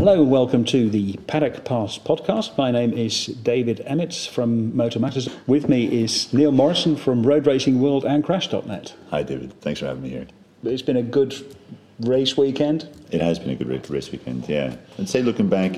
[0.00, 2.56] Hello and welcome to the Paddock Pass podcast.
[2.56, 5.28] My name is David Emmett from Motor Matters.
[5.46, 8.94] With me is Neil Morrison from Road Racing World and Crash.net.
[9.10, 9.52] Hi, David.
[9.60, 10.26] Thanks for having me here.
[10.64, 11.34] It's been a good
[12.00, 12.88] race weekend.
[13.10, 14.74] It has been a good race weekend, yeah.
[14.98, 15.76] I'd say looking back,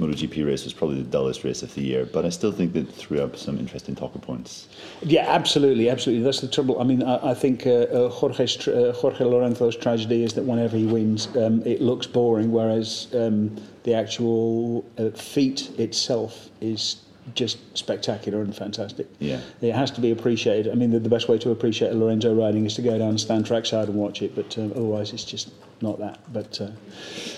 [0.00, 2.90] MotoGP race was probably the dullest race of the year, but I still think that
[2.90, 4.68] threw up some interesting talking points.
[5.02, 6.24] Yeah, absolutely, absolutely.
[6.24, 6.80] That's the trouble.
[6.80, 10.76] I mean, I, I think uh, uh, Jorge's, uh, Jorge Lorenzo's tragedy is that whenever
[10.76, 17.02] he wins, um, it looks boring, whereas um, the actual uh, feat itself is
[17.34, 19.06] just spectacular and fantastic.
[19.18, 19.40] Yeah.
[19.60, 20.72] It has to be appreciated.
[20.72, 23.20] I mean, the, the best way to appreciate Lorenzo riding is to go down and
[23.20, 26.18] stand trackside and watch it, but uh, otherwise it's just not that.
[26.32, 26.70] But uh,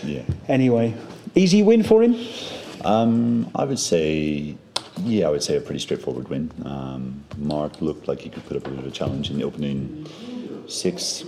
[0.05, 0.23] yeah.
[0.49, 0.95] Anyway,
[1.35, 2.15] easy win for him.
[2.85, 4.57] Um, I would say,
[5.03, 6.51] yeah, I would say a pretty straightforward win.
[6.65, 9.45] Um, Marc looked like he could put up a bit of a challenge in the
[9.45, 10.07] opening
[10.69, 11.25] six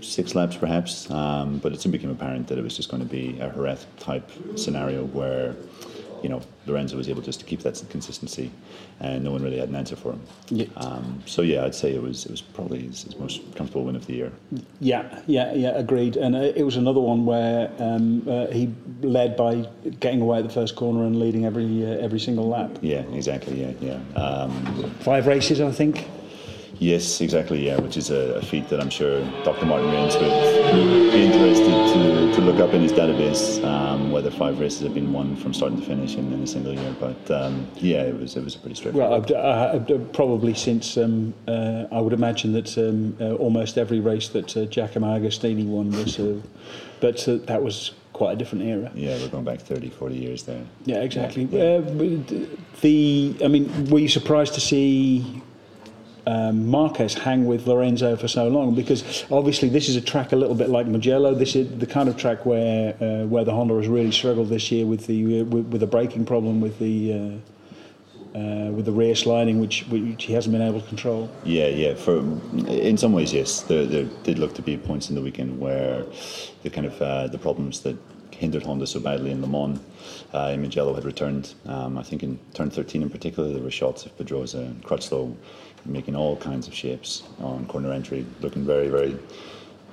[0.00, 3.08] six laps perhaps, um, but it soon became apparent that it was just going to
[3.08, 5.56] be a Jerez type scenario where
[6.22, 8.50] you know, Lorenzo was able just to keep that consistency,
[9.00, 10.20] and no one really had an answer for him.
[10.48, 10.66] Yeah.
[10.76, 13.96] Um, so yeah, I'd say it was it was probably his, his, most comfortable win
[13.96, 14.32] of the year.
[14.80, 16.16] Yeah, yeah, yeah, agreed.
[16.16, 19.66] And uh, it was another one where um, uh, he led by
[20.00, 22.78] getting away at the first corner and leading every uh, every single lap.
[22.80, 23.60] Yeah, exactly.
[23.60, 24.20] Yeah, yeah.
[24.20, 26.08] Um, Five races, I think.
[26.78, 27.66] Yes, exactly.
[27.66, 29.66] Yeah, which is a, a, feat that I'm sure Dr.
[29.66, 34.58] Martin Raines would be interested to, to look up in his database um, whether five
[34.60, 36.94] races have been won from start to finish in, in a single year.
[37.00, 39.30] But um, yeah, it was it was a pretty straightforward.
[39.30, 44.28] Well, uh, probably since um, uh, I would imagine that um, uh, almost every race
[44.30, 46.40] that uh, Giacomo Agostini won was, uh,
[47.00, 48.90] but uh, that was quite a different era.
[48.94, 50.64] Yeah, we're going back 30, 40 years there.
[50.86, 51.44] Yeah, exactly.
[51.50, 52.46] Yeah, yeah.
[52.80, 55.42] the I mean, were you surprised to see
[56.26, 60.36] um, Marquez hang with Lorenzo for so long because obviously this is a track a
[60.36, 61.34] little bit like Mugello.
[61.34, 64.70] This is the kind of track where uh, where the Honda has really struggled this
[64.72, 67.12] year with the uh, with, with, a braking problem with the.
[67.12, 67.38] Uh,
[68.34, 71.30] uh, with the rear sliding, which, which he hasn't been able to control.
[71.42, 71.94] Yeah, yeah.
[71.94, 72.18] For
[72.68, 76.04] in some ways, yes, there, there did look to be points in the weekend where
[76.62, 77.96] the kind of uh, the problems that
[78.30, 79.80] hindered Honda so badly in Le Mans.
[80.34, 81.54] Uh, Mugello had returned.
[81.64, 85.34] Um, I think in turn 13 in particular, there were shots of Pedrosa and Crutchlow
[85.88, 89.10] making all kinds of shapes on corner entry, looking very, very,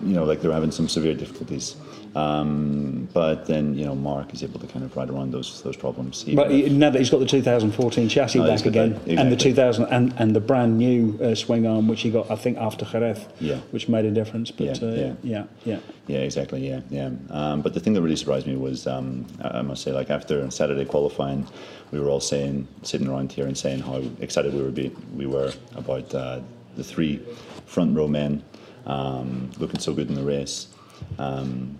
[0.01, 1.75] you know, like they're having some severe difficulties.
[2.15, 5.75] Um, but then you know Marc is able to kind of ride around those those
[5.75, 6.23] problems.
[6.23, 9.17] But now that he's got the 2014 chassis no, back again, exactly.
[9.17, 12.35] and the 2000 and, and the brand new uh, swing arm which he got, I
[12.35, 13.57] think after Jerez, yeah.
[13.71, 14.51] which made a difference.
[14.51, 15.13] But yeah, uh, yeah.
[15.23, 17.09] yeah, yeah, yeah, exactly, yeah, yeah.
[17.31, 20.49] Um, but the thing that really surprised me was, um, I must say, like after
[20.51, 21.47] Saturday qualifying,
[21.91, 25.25] we were all saying, sitting around here and saying how excited we were be, we
[25.25, 26.41] were about uh,
[26.75, 27.21] the three
[27.65, 28.43] front row men
[28.85, 30.67] um, looking so good in the race.
[31.17, 31.79] Um,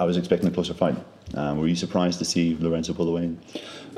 [0.00, 0.96] I was expecting a closer fight.
[1.34, 3.34] Um, were you surprised to see Lorenzo pull away?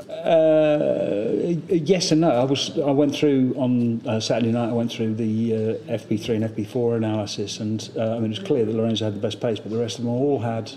[0.09, 2.31] Uh, yes and no.
[2.31, 2.77] I was.
[2.79, 4.69] I went through on uh, Saturday night.
[4.69, 8.39] I went through the uh, FP3 and FP4 analysis, and uh, I mean it was
[8.39, 10.71] clear that Lorenzo had the best pace, but the rest of them all had,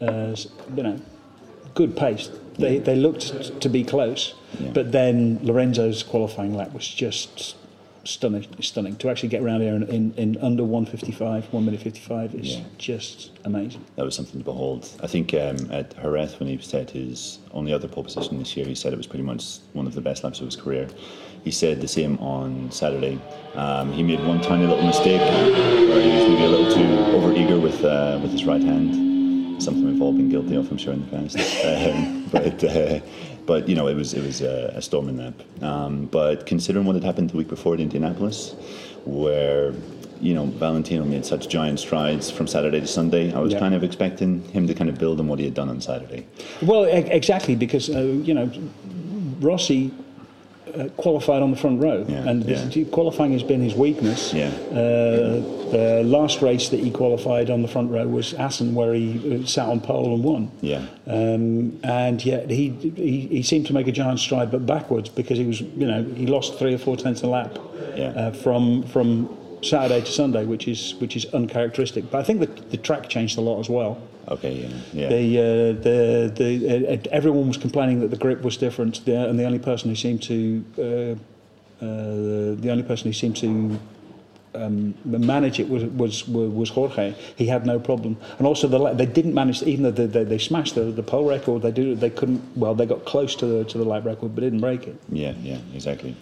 [0.00, 0.34] uh,
[0.74, 1.00] you know,
[1.74, 2.30] good pace.
[2.58, 4.70] They they looked to be close, yeah.
[4.70, 7.56] but then Lorenzo's qualifying lap was just
[8.06, 8.96] stunning, stunning.
[8.96, 12.64] To actually get around here in, in, in under 155, 1 minute 55 is yeah.
[12.78, 13.84] just amazing.
[13.96, 14.88] That was something to behold.
[15.02, 18.66] I think um, at Jerez, when he said his only other pole position this year,
[18.66, 20.88] he said it was pretty much one of the best laps of his career.
[21.44, 23.20] He said the same on Saturday.
[23.54, 27.32] Um, he made one tiny little mistake where he was maybe a little too over
[27.32, 29.05] eager with, uh, with his right hand.
[29.58, 31.36] Something we've all been guilty of, I'm sure, in the past.
[31.66, 33.00] Um, but uh,
[33.46, 35.34] but you know, it was it was a, a storming lap.
[35.62, 38.54] Um, but considering what had happened the week before at Indianapolis,
[39.04, 39.72] where
[40.20, 43.60] you know Valentino made such giant strides from Saturday to Sunday, I was yeah.
[43.60, 46.26] kind of expecting him to kind of build on what he had done on Saturday.
[46.62, 48.50] Well, exactly because uh, you know
[49.40, 49.92] Rossi
[50.74, 52.84] uh, qualified on the front row, yeah, and yeah.
[52.90, 54.32] qualifying has been his weakness.
[54.32, 54.48] Yeah.
[54.70, 55.40] Uh,
[55.70, 59.46] the last race that he qualified on the front row was Assen, where he uh,
[59.46, 60.50] sat on pole and won.
[60.60, 60.86] Yeah.
[61.06, 65.38] Um, and yet he, he he seemed to make a giant stride, but backwards because
[65.38, 67.58] he was you know he lost three or four tenths a lap.
[67.94, 68.08] Yeah.
[68.08, 72.10] Uh, from from Saturday to Sunday, which is which is uncharacteristic.
[72.10, 74.00] But I think the the track changed a lot as well.
[74.28, 75.08] Okay, yeah, yeah.
[75.08, 79.38] The, uh, the, the, uh, everyone was complaining that the grip was different, the, and
[79.38, 83.78] the only person who seemed to, uh, uh, the only person who seemed to
[84.56, 87.14] um, manage it was, was was Jorge.
[87.36, 89.62] He had no problem, and also the, they didn't manage.
[89.62, 92.42] Even though they, they, they smashed the, the pole record, they did they couldn't.
[92.56, 94.96] Well, they got close to the to the lap record, but didn't break it.
[95.10, 96.16] Yeah, yeah, exactly.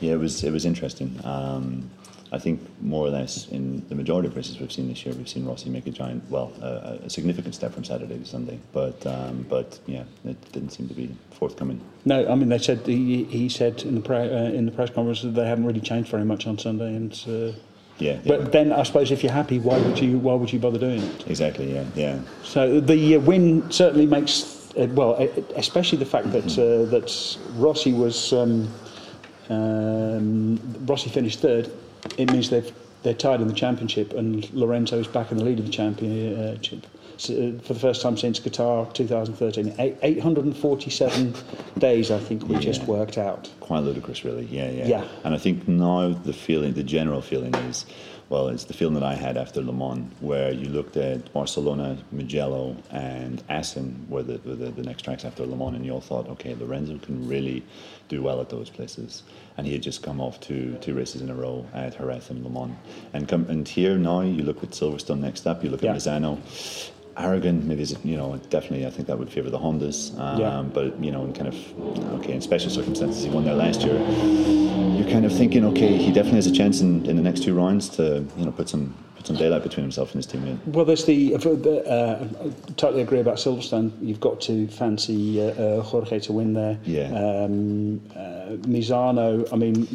[0.00, 1.18] Yeah, it was it was interesting.
[1.24, 1.90] Um,
[2.32, 5.28] I think more or less in the majority of races we've seen this year, we've
[5.28, 8.58] seen Rossi make a giant, well, a, a significant step from Saturday to Sunday.
[8.72, 11.80] But um, but yeah, it didn't seem to be forthcoming.
[12.04, 14.90] No, I mean they said he, he said in the pre, uh, in the press
[14.90, 17.56] conference that they haven't really changed very much on Sunday, and uh,
[17.98, 18.18] Yeah, yeah.
[18.24, 21.02] but then I suppose if you're happy, why would you why would you bother doing
[21.02, 21.26] it?
[21.28, 21.72] exactly.
[21.74, 22.18] Yeah, yeah.
[22.42, 25.14] So the uh, win certainly makes uh, well,
[25.56, 28.68] especially the fact that uh, that Rossi was um,
[29.48, 31.70] um, Rossi finished third.
[32.18, 32.72] It means they've
[33.02, 36.84] they're tied in the championship, and Lorenzo is back in the lead of the championship.
[36.84, 36.88] Uh,
[37.62, 41.34] for the first time since Qatar 2013, 847
[41.78, 43.48] days I think we just worked out.
[43.60, 44.44] quite ludicrous, really.
[44.46, 44.86] Yeah, yeah.
[44.86, 45.08] Yeah.
[45.24, 47.86] And I think now the feeling, the general feeling is,
[48.28, 51.96] well, it's the feeling that I had after Le Mans, where you looked at Barcelona,
[52.12, 55.92] Mugello, and Assen were the, were the, the next tracks after Le Mans, and you
[55.92, 57.62] all thought, okay, Lorenzo can really
[58.08, 59.22] do well at those places.
[59.56, 62.42] And he had just come off two two races in a row at Jerez and
[62.42, 62.76] Le Mans.
[63.12, 65.92] And, come, and here now, you look at Silverstone next up, you look Yeah.
[65.92, 66.38] at Misano.
[67.16, 68.86] Aragon, maybe is you know definitely.
[68.86, 70.18] I think that would favour the Hondas.
[70.18, 70.62] Um, Yeah.
[70.62, 71.56] But you know, in kind of
[72.20, 73.98] okay, in special circumstances, he won there last year.
[74.96, 77.54] You're kind of thinking, okay, he definitely has a chance in, in the next two
[77.54, 80.58] rounds to you know put some put some daylight between himself and his teammate.
[80.66, 81.34] Well, there's the.
[81.34, 83.92] Uh, uh, I totally agree about Silverstone.
[84.00, 86.78] You've got to fancy uh, uh, Jorge to win there.
[86.84, 87.06] Yeah.
[87.06, 89.50] Um, uh, Misano.
[89.52, 89.86] I mean,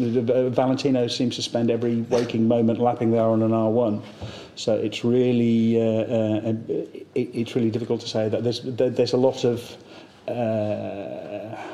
[0.52, 4.02] Valentino seems to spend every waking moment lapping there on an R1.
[4.56, 6.54] So it's really, uh, uh,
[7.16, 8.44] it, it's really difficult to say that.
[8.44, 9.78] There's there, there's a lot of.
[10.28, 11.21] Uh,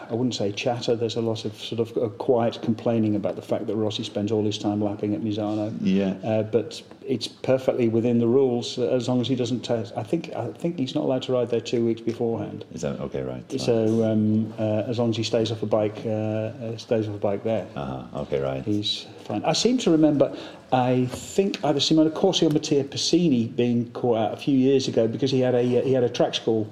[0.09, 0.95] I wouldn't say chatter.
[0.95, 4.31] There's a lot of sort of uh, quiet complaining about the fact that Rossi spends
[4.31, 5.73] all his time lapping at Misano.
[5.81, 6.15] Yeah.
[6.23, 9.93] Uh, but it's perfectly within the rules uh, as long as he doesn't test.
[9.95, 12.65] I think I think he's not allowed to ride there two weeks beforehand.
[12.73, 13.21] Is that okay?
[13.23, 13.59] Right.
[13.59, 17.15] So um, uh, as long as he stays off a bike, uh, uh, stays off
[17.15, 18.19] a bike there, Uh huh.
[18.21, 18.39] Okay.
[18.39, 18.63] Right.
[18.63, 19.43] he's fine.
[19.45, 20.35] I seem to remember.
[20.71, 25.07] I think either Simone Corsi or Mattia Pasini being caught out a few years ago
[25.07, 26.67] because he had a he had a track school.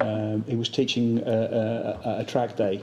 [0.00, 2.82] Um, he was teaching a, a, a track day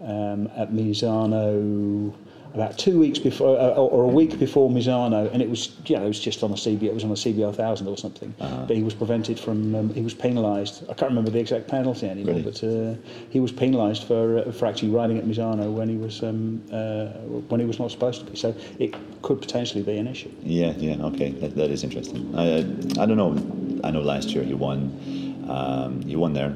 [0.00, 2.14] um, at Misano
[2.54, 6.04] about two weeks before uh, or a week before Misano, and it was you know
[6.04, 8.32] it was just on a CB it was on a CBR thousand or something.
[8.38, 10.84] But he was prevented from um, he was penalised.
[10.88, 12.44] I can't remember the exact penalty anymore, Really?
[12.52, 12.94] but uh,
[13.28, 17.06] he was penalised for uh, for actually riding at Misano when he was um, uh,
[17.48, 18.36] when he was not supposed to be.
[18.36, 20.30] So it could potentially be an issue.
[20.44, 20.74] Yeah.
[20.76, 21.04] Yeah.
[21.06, 21.30] Okay.
[21.32, 22.32] That, that is interesting.
[22.38, 22.58] I
[23.02, 23.80] I don't know.
[23.82, 25.23] I know last year he won.
[25.48, 26.54] Um, he won there.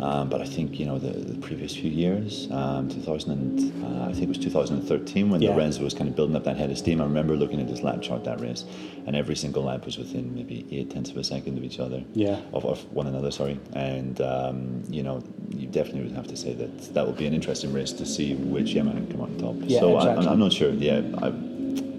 [0.00, 4.04] Um, but I think you know the, the previous few years, um, 2000, and, uh,
[4.08, 5.50] I think it was 2013 when Yeah.
[5.50, 7.02] Lorenzo was kind of building up that head of steam.
[7.02, 8.64] I remember looking at his lap chart that race,
[9.06, 12.02] and every single lap was within maybe eight tenths of a second of each other.
[12.14, 12.40] Yeah.
[12.54, 13.60] Of, of one another, sorry.
[13.74, 17.34] And um, you know, you definitely would have to say that that will be an
[17.34, 19.56] interesting race to see which Yamaha can come out on top.
[19.68, 20.26] Yeah, so I, exactly.
[20.26, 20.70] I'm, I'm not sure.
[20.70, 21.32] Yeah, I,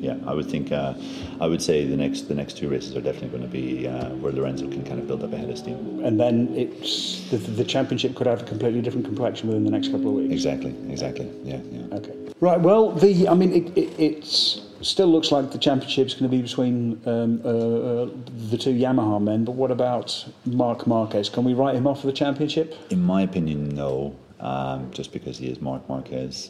[0.01, 0.71] yeah, I would think.
[0.71, 0.95] Uh,
[1.39, 4.09] I would say the next the next two races are definitely going to be uh,
[4.15, 6.03] where Lorenzo can kind of build up a head of steam.
[6.03, 9.89] And then it's the, the championship could have a completely different complexion within the next
[9.89, 10.33] couple of weeks.
[10.33, 10.75] Exactly.
[10.89, 11.31] Exactly.
[11.43, 11.61] Yeah.
[11.71, 11.97] Yeah.
[11.97, 12.15] Okay.
[12.39, 12.59] Right.
[12.59, 16.41] Well, the I mean, it, it it's still looks like the championship's going to be
[16.41, 18.09] between um, uh, uh,
[18.49, 19.45] the two Yamaha men.
[19.45, 21.29] But what about Marc Marquez?
[21.29, 22.75] Can we write him off for the championship?
[22.89, 24.15] In my opinion, no.
[24.41, 26.49] Um, just because he is Marc Marquez.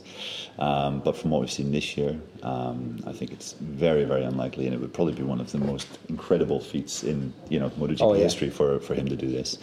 [0.60, 4.66] Um, but from what we've seen this year, um, I think it's very, very unlikely,
[4.66, 7.98] and it would probably be one of the most incredible feats in you know MotoGP
[8.00, 8.24] Oh, yeah.
[8.24, 9.58] history for, for him to do this.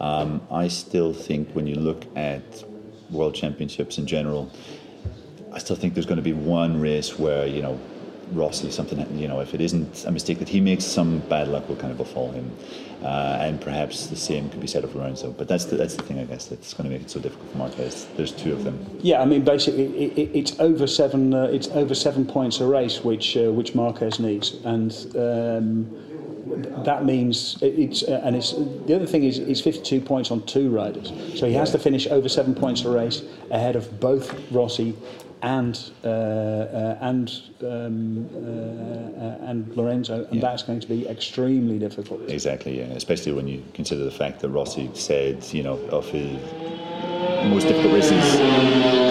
[0.00, 2.44] Um, I still think when you look at
[3.10, 4.52] World Championships in general,
[5.52, 7.80] I still think there's going to be one race where you know
[8.32, 11.68] Rossi something you know if it isn't a mistake that he makes, some bad luck
[11.68, 12.50] will kind of befall him,
[13.04, 15.30] uh, and perhaps the same could be said of Lorenzo.
[15.30, 17.52] But that's the, that's the thing I guess that's going to make it so difficult
[17.52, 18.06] for Marquez.
[18.16, 18.98] There's two of them.
[19.02, 21.34] Yeah, I mean, basically, it, it, it's over seven.
[21.34, 27.04] Uh, it's over seven points a race, which uh, which Marquez needs, and um, that
[27.04, 28.02] means it, it's.
[28.02, 31.52] Uh, and it's the other thing is, it's 52 points on two riders, so he
[31.52, 34.96] has to finish over seven points a race ahead of both Rossi
[35.44, 40.40] and uh, uh, and um, uh, uh, and Lorenzo, and Yeah.
[40.40, 42.20] that's going to be extremely difficult.
[42.28, 42.86] Exactly, yeah.
[42.96, 46.38] Especially when you consider the fact that Rossi said, you know, of his
[47.44, 48.24] most difficult races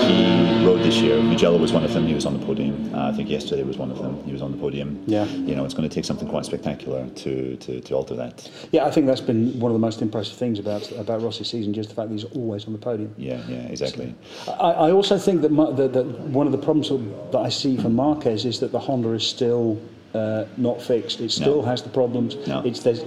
[0.07, 1.21] he rode this year.
[1.21, 2.07] Mugello was one of them.
[2.07, 2.93] He was on the podium.
[2.93, 4.23] Uh, I think yesterday was one of them.
[4.23, 5.03] He was on the podium.
[5.05, 5.25] Yeah.
[5.25, 8.49] You know, it's going to take something quite spectacular to, to, to alter that.
[8.71, 11.73] Yeah, I think that's been one of the most impressive things about about Rossi's season,
[11.73, 13.13] just the fact that he's always on the podium.
[13.17, 14.13] Yeah, yeah, exactly.
[14.47, 16.89] I, I also think that, Mar- that, that one of the problems
[17.31, 19.79] that I see for Marquez is that the Honda is still
[20.13, 21.19] uh, not fixed.
[21.21, 21.67] It still No.
[21.67, 22.35] has the problems.
[22.47, 22.61] No.
[22.63, 22.99] It's there's,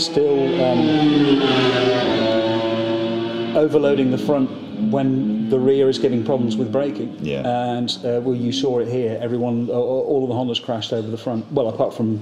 [0.00, 0.86] still um,
[3.56, 4.50] overloading the front
[4.90, 7.16] when the rear is giving problems with braking.
[7.20, 7.42] Yeah.
[7.46, 9.18] And uh, well, you saw it here.
[9.20, 11.50] Everyone, all of the Hondas crashed over the front.
[11.52, 12.20] Well, apart from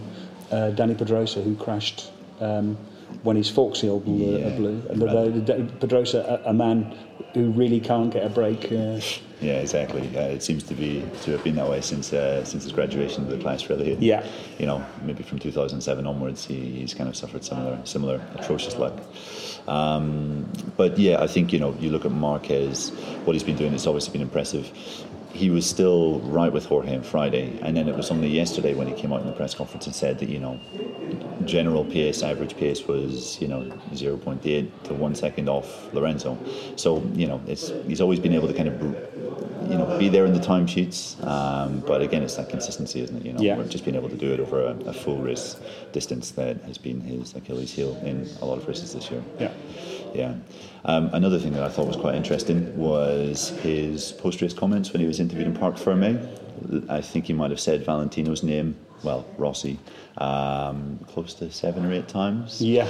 [0.50, 2.76] uh, Dani Pedrosa, who crashed um,
[3.22, 4.38] when his fork seal blew.
[4.38, 4.46] Yeah.
[4.46, 5.80] And the, right.
[5.80, 6.96] Pedrosa, a, a man
[7.34, 8.70] who really can't get a break.
[8.72, 9.00] Uh,
[9.40, 10.08] Yeah, exactly.
[10.16, 13.24] Uh, it seems to be to have been that way since uh, since his graduation
[13.24, 13.92] of the class, really.
[13.92, 14.24] And, Yeah.
[14.58, 19.00] You know, maybe from 2007 onwards, he, he's kind of suffered similar similar atrocious luck.
[19.66, 22.90] Um, but yeah, I think you know you look at Marquez,
[23.24, 23.74] what he's been doing.
[23.74, 24.70] It's obviously been impressive.
[25.34, 28.86] He was still right with Jorge on Friday, and then it was only yesterday when
[28.86, 30.60] he came out in the press conference and said that you know
[31.44, 33.62] general pace, average pace was you know
[33.92, 36.38] 0.8 to one second off Lorenzo.
[36.76, 38.80] So you know it's he's always been able to kind of
[39.70, 41.00] you know be there in the timesheets.
[41.26, 43.24] Um, but again, it's that consistency, isn't it?
[43.26, 43.56] You know, Yeah.
[43.56, 45.56] we're just being able to do it over a, a full race
[45.90, 49.22] distance that has been his Achilles heel in a lot of races this year.
[49.40, 49.50] yeah.
[50.14, 50.34] Yeah.
[50.84, 55.06] Um, another thing that I thought was quite interesting was his post-race comments when he
[55.06, 56.18] was interviewed in Parc Ferme.
[56.88, 59.78] I think he might have said Valentino's name, well, Rossi,
[60.18, 62.60] um, close to seven or eight times.
[62.60, 62.88] Yeah.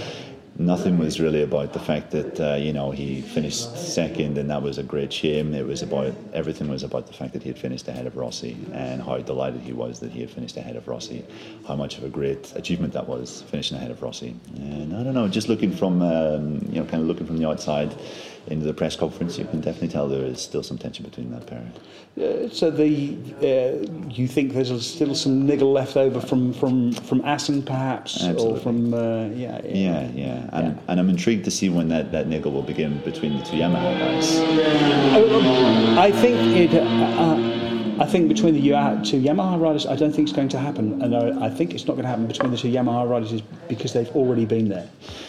[0.57, 4.63] Nothing was really about the fact that uh, you know he finished second and that
[4.63, 5.53] was a great shame.
[5.53, 8.57] It was about everything was about the fact that he had finished ahead of Rossi
[8.73, 11.25] and how delighted he was that he had finished ahead of Rossi.
[11.67, 14.37] How much of a great achievement that was finishing ahead of Rossi.
[14.55, 17.49] And I don't know, just looking from um, you know kind of looking from the
[17.49, 17.93] outside
[18.49, 21.47] into the press conference, you can definitely tell there is still some tension between that
[21.47, 21.65] pair.
[22.17, 27.21] Uh, so the uh, you think there's still some niggle left over from from from
[27.25, 28.59] Assen perhaps Absolutely.
[28.59, 30.83] or from uh, yeah, Yeah, yeah, and, Yeah.
[30.89, 33.99] and I'm intrigued to see when that, that niggle will begin between the two Yamaha
[33.99, 34.39] guys.
[35.99, 37.54] I think it.
[38.01, 41.15] I think between the two Yamaha riders, I don't think it's going to happen, and
[41.15, 43.93] I, I think it's not going to happen between the two Yamaha riders is because
[43.93, 44.89] they've already been there.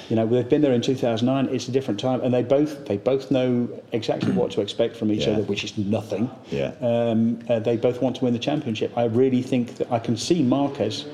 [0.10, 1.53] You know, they've been there in 2009.
[1.53, 5.12] It's a different time, and they both they both know exactly what to expect from
[5.12, 5.34] each Yeah.
[5.34, 6.29] other, which is nothing.
[6.50, 6.72] Yeah.
[6.81, 8.91] Um, uh, they both want to win the championship.
[8.98, 11.05] I really think that I can see Marquez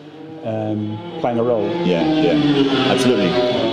[0.44, 1.68] um, playing a role.
[1.86, 3.30] Yeah, yeah, absolutely.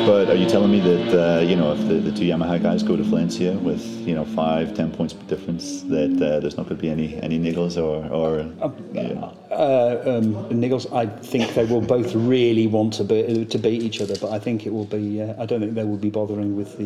[0.06, 2.82] But are you telling me that uh, you know if the, the two Yamaha guys
[2.82, 6.76] go to Valencia with you know five, ten points difference, that uh, there's not going
[6.76, 8.46] to be any any niggles or or
[8.92, 9.30] yeah.
[9.50, 14.00] Uh, um, Niggles, I think they will both really want to be, to beat each
[14.00, 15.22] other, but I think it will be.
[15.22, 16.84] Uh, I don't think they will be bothering with the,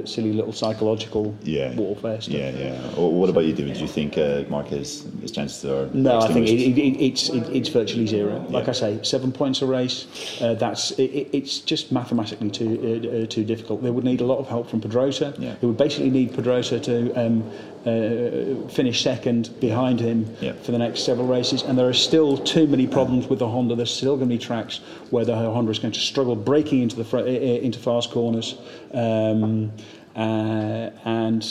[0.00, 2.34] the silly little psychological yeah warfare stuff.
[2.34, 2.76] Yeah, yeah.
[2.94, 3.74] Wh- What about you, David?
[3.74, 7.28] Do you think uh, Marquez his chances are No, I think it, it, it, it's
[7.30, 8.44] it, it's virtually zero.
[8.50, 8.70] Like Yeah.
[8.70, 10.06] I say, seven points a race.
[10.40, 13.82] Uh, that's it, it- it's just mathematically too uh, uh, too difficult.
[13.82, 15.34] They would need a lot of help from Pedrosa.
[15.38, 15.54] Yeah.
[15.60, 17.42] They would basically need Pedrosa to um,
[17.84, 20.52] uh, finish second behind him Yeah.
[20.64, 21.62] for the next several races.
[21.62, 23.74] And there are still too many problems with the Honda.
[23.74, 26.96] There's still going to be tracks where the Honda is going to struggle braking into
[26.96, 28.56] the fr- uh, uh, into fast corners.
[28.94, 29.72] Um,
[30.16, 31.42] uh, and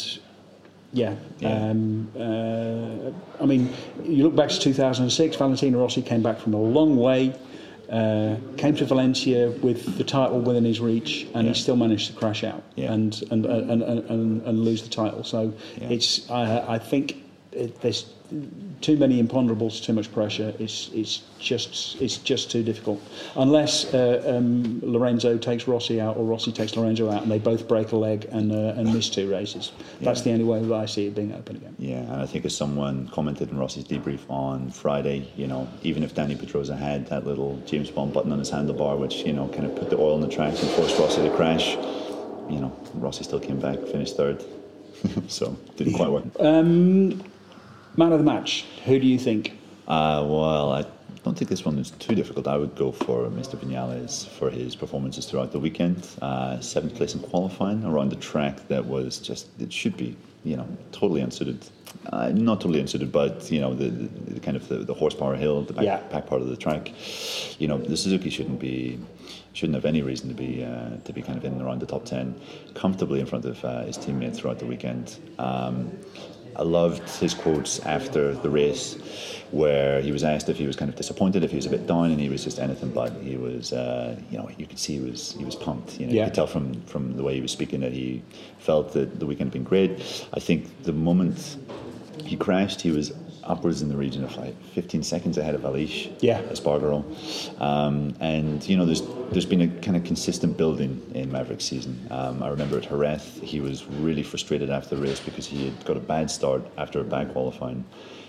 [0.91, 1.13] yeah.
[1.39, 1.49] Yeah.
[1.69, 3.69] Um, uh, I mean,
[4.03, 7.33] you look back to 2006, Valentino Rossi came back from a long way,
[7.91, 11.53] uh, came to Valencia with the title within his reach, and Yeah.
[11.53, 12.93] he still managed to crash out Yeah.
[12.93, 15.24] and, and, and, and, and, lose the title.
[15.24, 15.89] So Yeah.
[15.89, 17.15] it's, I, I think
[17.51, 18.05] it, there's
[18.81, 20.53] too many imponderables, too much pressure.
[20.57, 23.01] It's, it's, just, it's just too difficult.
[23.36, 27.67] Unless uh, um, Lorenzo takes Rossi out or Rossi takes Lorenzo out and they both
[27.67, 29.71] break a leg and, uh, and miss two races.
[30.01, 30.24] That's Yeah.
[30.24, 31.75] the only way that I see it being open again.
[31.77, 36.03] Yeah, and I think as someone commented in Rossi's debrief on Friday, you know, even
[36.03, 39.48] if Dani Pedrosa had that little James Bond button on his handlebar, which you know
[39.50, 41.75] kind of put the oil in the tracks and forced Rossi to crash,
[42.50, 44.43] you know, Rossi still came back, finished third,
[45.27, 46.24] so didn't quite work.
[47.98, 49.58] Man of the match, who do you think?
[49.88, 50.86] Uh, well, I
[51.24, 52.48] don't think this one is too difficult.
[52.48, 53.55] I would go for Mr.
[53.58, 56.08] Vinales for his performances throughout the weekend.
[56.22, 60.55] Uh, seventh place in qualifying around the track that was just, it should be, you
[60.55, 61.65] know, totally unsuited.
[62.13, 65.36] Uh, not totally unsuited, but, you know, the, the, the kind of the, the horsepower
[65.36, 66.00] hill, the back, Yeah.
[66.10, 66.91] back part of the track.
[67.60, 69.00] You know, the Suzuki shouldn't be,
[69.53, 71.86] shouldn't have any reason to be uh, to be kind of in and around the
[71.88, 72.39] top 10,
[72.75, 75.17] comfortably in front of uh, his teammates throughout the weekend.
[75.39, 75.91] Um,
[76.60, 78.96] I loved his quotes after the race,
[79.51, 81.88] where he was asked if he was kind of disappointed, if he was a bit
[81.88, 83.13] down, and he was just anything but.
[83.24, 86.00] He was, uh, you know, you could see he was he was pumped.
[86.00, 86.20] You know, Yeah.
[86.20, 88.22] you could tell from from the way he was speaking that he
[88.60, 89.92] felt that the weekend had been great.
[90.34, 91.38] I think the moment
[92.25, 93.13] he crashed, he was
[93.50, 96.41] upwards in the region of like 15 seconds ahead of Aleix Yeah.
[96.44, 97.03] Espargaro.
[97.60, 99.01] Um, and you know, there's
[99.32, 102.08] there's been a kind of consistent building in Maverick's season.
[102.12, 105.86] Um, I remember at Jerez, he was really frustrated after the race because he had
[105.86, 107.84] got a bad start after a bad qualifying.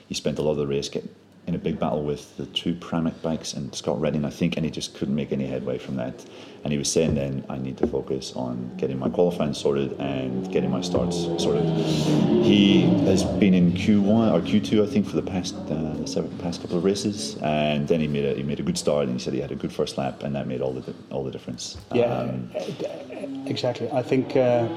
[0.09, 1.05] He spent a lot of the race get,
[1.47, 4.65] in a big battle with the two Pramac bikes and Scott Redding, I think, and
[4.65, 6.25] he just couldn't make any headway from that.
[6.63, 10.51] And he was saying then, I need to focus on getting my qualifying sorted and
[10.53, 11.65] getting my starts sorted.
[12.45, 16.61] He has been in Q1 or Q2, I think, for the past uh, several, past
[16.61, 19.19] couple of races, and then he made a he made a good start, and he
[19.19, 21.79] said he had a good first lap, and that made all the all the difference.
[21.95, 22.51] Yeah, Um,
[23.47, 23.91] exactly.
[23.91, 24.69] I think uh,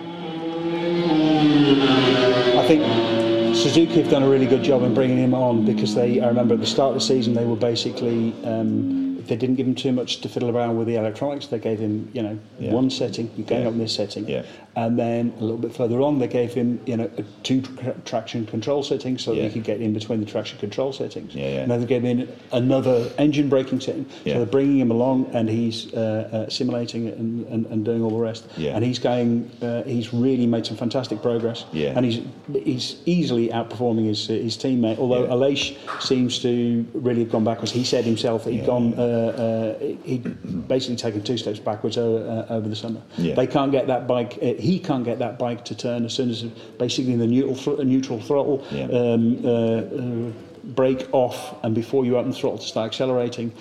[2.58, 3.23] I think
[3.54, 6.20] Suzuki have done a really good job in bringing him on because they.
[6.20, 8.34] I remember at the start of the season they were basically.
[8.44, 11.48] Um, they didn't give him too much to fiddle around with the electronics.
[11.48, 12.74] They gave him, you know, Yeah.
[12.74, 13.32] one setting.
[13.38, 13.68] You're going Yeah.
[13.70, 14.44] up in this setting, Yeah.
[14.75, 17.96] And then a little bit further on, they gave him, you know, a two tra-
[18.06, 21.36] traction control settings so that he could get in between the traction control settings.
[21.36, 21.60] Yeah, yeah.
[21.62, 24.06] And then they gave him another engine braking setting.
[24.25, 24.34] Yeah.
[24.34, 28.01] So they're bringing him along, and he's uh, uh, simulating it and, and, and doing
[28.01, 28.48] all the rest.
[28.58, 28.75] Yeah.
[28.75, 29.50] And he's going.
[29.62, 31.65] Uh, he's really made some fantastic progress.
[31.72, 31.94] Yeah.
[31.96, 32.22] And he's
[32.63, 34.98] he's easily outperforming his his teammate.
[34.98, 35.30] Although Yeah.
[35.36, 37.72] Aleix seems to really have gone backwards.
[37.72, 38.65] He said himself that he'd Yeah.
[38.65, 38.94] gone.
[38.98, 43.01] Uh, uh, he'd basically taken two steps backwards uh, uh, over the summer.
[43.18, 43.36] Yeah.
[43.36, 44.38] They can't get that bike.
[44.63, 46.43] He can't get that bike to turn as soon as
[46.79, 48.65] basically the neutral thr- neutral throttle.
[48.72, 48.86] Yeah.
[48.86, 50.32] Um, uh, uh,
[50.63, 53.51] brake off and before you open the throttle to start accelerating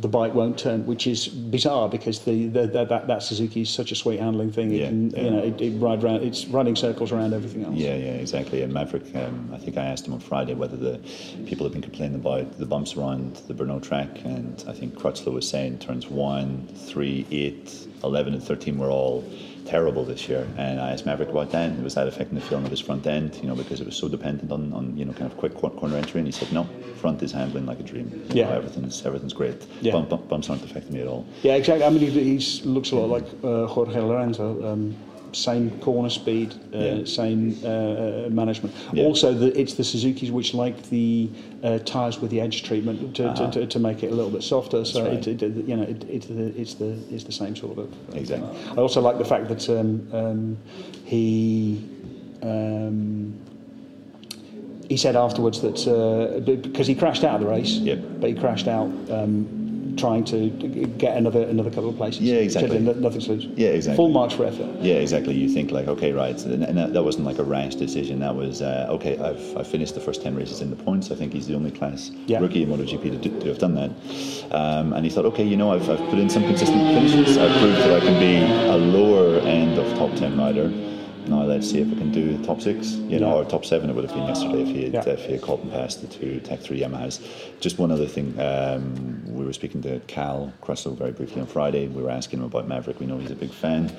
[0.00, 3.70] the bike won't turn which is bizarre because the, the, the that, that Suzuki is
[3.70, 5.22] such a sweet handling thing Yeah, it can yeah.
[5.22, 8.62] you know it, it ride round it's riding circles around everything else Yeah, yeah, exactly.
[8.62, 10.98] And Maverick, um, I think I asked him on Friday whether the
[11.46, 15.32] people have been complaining about the bumps around the Brno track, and I think Crutchlow
[15.32, 19.24] was saying turns 1, 3, 8, 11, and 13 were all
[19.70, 20.46] terrible this year.
[20.58, 23.36] And I asked Maverick about that, was that affecting the feeling of his front end,
[23.40, 25.96] you know, because it was so dependent on, on you know, kind of quick corner
[25.96, 26.64] entry, and he said, no,
[26.96, 28.08] front is handling like a dream.
[28.30, 28.46] You Yeah.
[28.48, 29.58] know, everything's, everything's great.
[29.80, 29.92] Yeah.
[29.92, 31.24] Bump, bump, bumps aren't affecting me at all.
[31.42, 31.84] Yeah, exactly.
[31.84, 34.46] I mean, he he's, looks a lot like uh, Jorge Lorenzo.
[34.72, 34.96] Um,
[35.32, 37.04] same corner speed, uh, Yeah.
[37.04, 38.74] same uh, uh, management.
[38.92, 39.04] Yeah.
[39.04, 41.28] Also, the, it's the Suzuki's which like the
[41.62, 43.50] uh, tyres with the edge treatment to, Uh-huh.
[43.50, 44.84] to, to, to make it a little bit softer.
[44.84, 45.26] So right.
[45.26, 47.88] it, it, you know, it, it's the it's the it's the same sort of.
[48.14, 48.48] Exactly.
[48.72, 50.56] I also like the fact that um, um,
[51.04, 51.84] he.
[52.42, 53.34] Um,
[54.88, 57.98] he said afterwards that uh, because he crashed out of the race, Yep.
[58.18, 59.46] but he crashed out um,
[60.00, 60.48] trying to
[61.04, 62.22] get another another couple of places.
[62.22, 62.78] Yeah, exactly.
[62.78, 63.44] Nothing to lose.
[63.44, 63.96] Yeah, exactly.
[63.96, 64.68] Full marks for effort.
[64.80, 65.34] Yeah, exactly.
[65.34, 68.20] You think like, okay, right, and, that, that wasn't like a rash decision.
[68.20, 69.18] That was uh, okay.
[69.18, 71.10] I've, I've finished the first ten races in the points.
[71.10, 72.40] I think he's the only class Yeah.
[72.40, 73.90] rookie in MotoGP to, do, to have done that.
[74.50, 77.36] Um, and he thought, okay, you know, I've, I've put in some consistent finishes.
[77.38, 78.34] I've proved that I can be
[78.70, 80.72] a lower end of top ten rider.
[81.30, 83.88] Now let's see if we can do the top six, you know, or top seven.
[83.88, 85.12] It would have been yesterday if he had, Yeah.
[85.12, 87.20] if he had caught and passed the two Tech Three Yamahas.
[87.60, 91.86] Just one other thing, um, we were speaking to Cal Cressel very briefly on Friday.
[91.86, 92.98] We were asking him about Maverick.
[92.98, 93.92] We know he's a big fan,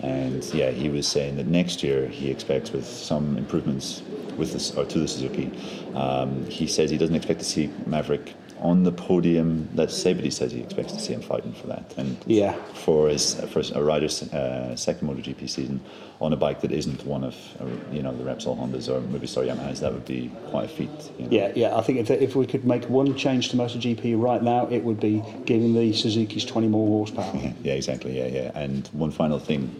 [0.00, 4.02] and yeah, he was saying that next year he expects with some improvements
[4.36, 5.50] with this or to the Suzuki.
[5.96, 9.68] Um, he says he doesn't expect to see Maverick on the podium.
[9.74, 11.94] Let's say, but he says he expects to see him fighting for that.
[11.96, 12.54] And Yeah.
[12.74, 15.80] for his for a rider's uh, second MotoGP season
[16.20, 19.26] on a bike that isn't one of uh, you know the Repsol Hondas or maybe
[19.26, 20.90] sorry Yamahas, that would be quite a feat.
[21.18, 21.30] You know?
[21.30, 21.76] Yeah, yeah.
[21.76, 25.00] I think if, if we could make one change to MotoGP right now, it would
[25.00, 27.32] be giving the Suzuki's 20 more horsepower.
[27.62, 28.16] Yeah, exactly.
[28.16, 28.50] Yeah, yeah.
[28.54, 29.74] And one final thing,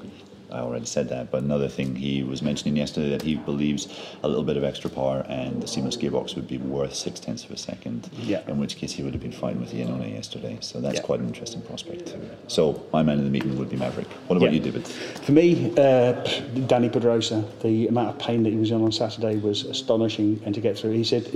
[0.50, 3.88] I already said that, but another thing he was mentioning yesterday that he believes
[4.22, 7.44] a little bit of extra power and the seamless gearbox would be worth six tenths
[7.44, 8.08] of a second.
[8.22, 8.42] Yeah.
[8.46, 10.58] In which case he would have been fine with the Iannone yesterday.
[10.60, 11.02] So that's Yeah.
[11.02, 12.20] quite an interesting prospect too.
[12.46, 14.06] So my man in the meeting would be Maverick.
[14.28, 14.58] What about Yeah.
[14.58, 14.86] you, David?
[14.86, 16.12] For me, uh,
[16.70, 20.54] Dani Pedrosa, the amount of pain that he was in on Saturday was astonishing, and
[20.54, 21.26] to get through, he said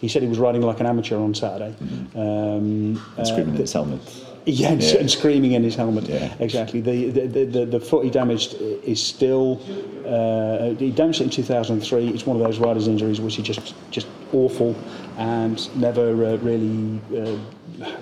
[0.00, 1.74] he said he was riding like an amateur on Saturday.
[2.16, 4.00] Um, And screaming in his helmet.
[4.46, 5.00] Yeah, and, Yeah.
[5.00, 6.08] and screaming in his helmet.
[6.08, 6.32] Yeah.
[6.38, 6.80] Exactly.
[6.80, 9.60] The, the, the, the, foot he damaged is still.
[10.06, 12.08] Uh, he damaged it in 2003.
[12.08, 14.76] It's one of those riders' injuries which is just just awful
[15.18, 17.00] and never uh, really.
[17.14, 17.38] Uh,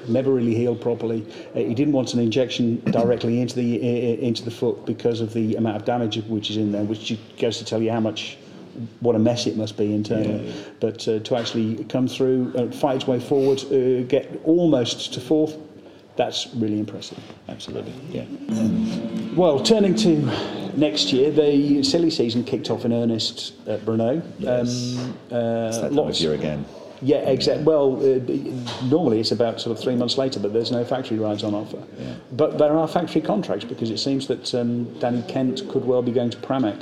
[0.06, 1.26] Never really healed properly.
[1.52, 5.56] Uh, he didn't want an injection directly into the into the foot because of the
[5.56, 8.36] amount of damage which is in there, which goes to tell you how much
[9.00, 10.46] what a mess it must be internally.
[10.46, 10.52] Yeah.
[10.78, 15.20] But uh, to actually come through, uh, fight its way forward, uh, get almost to
[15.20, 15.56] fourth,
[16.16, 17.18] that's really impressive.
[17.48, 17.92] Absolutely.
[18.10, 18.24] Yeah.
[19.34, 20.12] Well, turning to
[20.76, 24.22] next year, the silly season kicked off in earnest at Brno.
[24.38, 24.96] Yes.
[25.32, 26.64] uh, It's that time of year again.
[27.02, 27.64] Yeah, exactly.
[27.64, 28.20] Well, uh,
[28.84, 31.82] normally it's about sort of three months later, but there's no factory rides on offer.
[31.98, 32.14] Yeah.
[32.32, 36.12] But there are factory contracts because it seems that um, Danny Kent could well be
[36.12, 36.80] going to Pramac.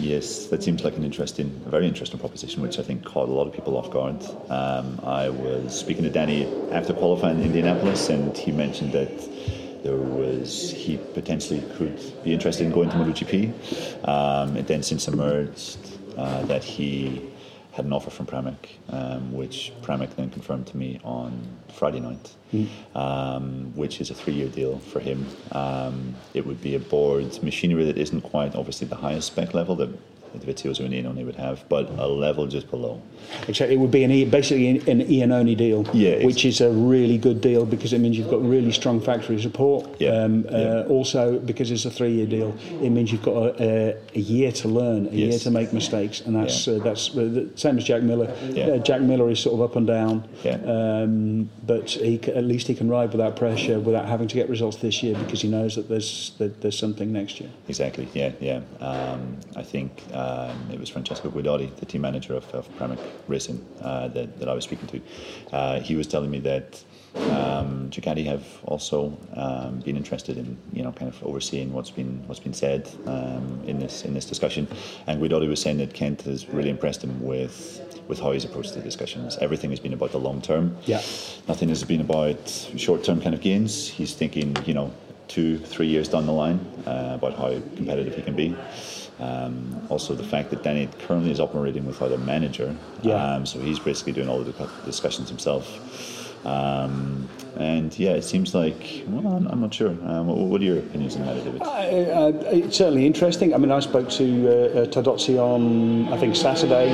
[0.00, 3.32] Yes, that seems like an interesting, a very interesting proposition, which I think caught a
[3.32, 4.22] lot of people off guard.
[4.48, 9.96] Um, I was speaking to Danny after qualifying in Indianapolis, and he mentioned that there
[9.96, 14.06] was he potentially could be interested in going to MotoGP.
[14.06, 15.78] Um, then since emerged
[16.16, 17.20] uh, that he
[17.78, 18.56] had an offer from Pramac,
[18.90, 21.30] um, which Pramac then confirmed to me on
[21.72, 22.34] Friday night,
[22.96, 25.24] um, which is a three-year deal for him.
[25.52, 29.76] Um, it would be a board machinery that isn't quite obviously the highest spec level
[29.76, 29.90] that
[30.34, 33.00] the Vitios or an Iannone would have, but a level just below.
[33.46, 36.70] Exactly, it would be an e, basically an, an Iannone deal, Yeah, which is a
[36.70, 39.88] really good deal because it means you've got really strong factory support.
[40.00, 40.58] Yeah, Um, yeah.
[40.58, 44.52] Uh, also, because it's a three-year deal, it means you've got a, a, a year
[44.52, 46.74] to learn, a year to make mistakes, and that's Yeah.
[46.74, 48.32] uh, that's uh, the same as Jack Miller.
[48.50, 48.66] Yeah.
[48.68, 50.58] Uh, Jack Miller is sort of up and down, Yeah.
[50.66, 54.76] um, but he, at least he can ride without pressure, without having to get results
[54.78, 57.50] this year because he knows that there's that there's something next year.
[57.68, 58.08] Exactly.
[58.14, 58.60] Yeah, yeah.
[58.80, 63.64] Um, I think um, it was Francesco Guidotti, the team manager of, of Pramac Racing,
[63.80, 65.00] uh, that, that I was speaking to.
[65.52, 66.82] Uh, he was telling me that
[67.14, 72.22] um, Ducati have also um, been interested in, you know, kind of overseeing what's been
[72.26, 74.66] what's been said um, in this in this discussion.
[75.06, 78.74] And Guidotti was saying that Kent has really impressed him with with how he's approached
[78.74, 79.36] the discussions.
[79.40, 80.76] Everything has been about the long term.
[80.86, 81.02] Yeah.
[81.46, 83.88] Nothing has been about short term kind of gains.
[83.88, 84.92] He's thinking, you know,
[85.28, 88.56] two, three years down the line uh, about how competitive he can be.
[89.20, 93.14] Um, also, the fact that Danny currently is operating without a manager, Yeah.
[93.34, 94.52] um, so he's basically doing all the
[94.84, 95.66] discussions himself.
[96.46, 99.90] Um, and yeah, it seems like well, I'm, I'm not sure.
[99.90, 101.60] Um, what, what are your opinions on that, David?
[101.60, 103.52] Uh, uh, it's certainly interesting.
[103.54, 104.50] I mean, I spoke to uh,
[104.82, 106.88] uh, Tardozzi on, I think, Saturday,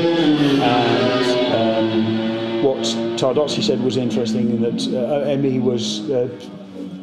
[0.63, 2.79] and um, what
[3.19, 6.29] Tardozzi said was interesting in that uh, Emmy was uh,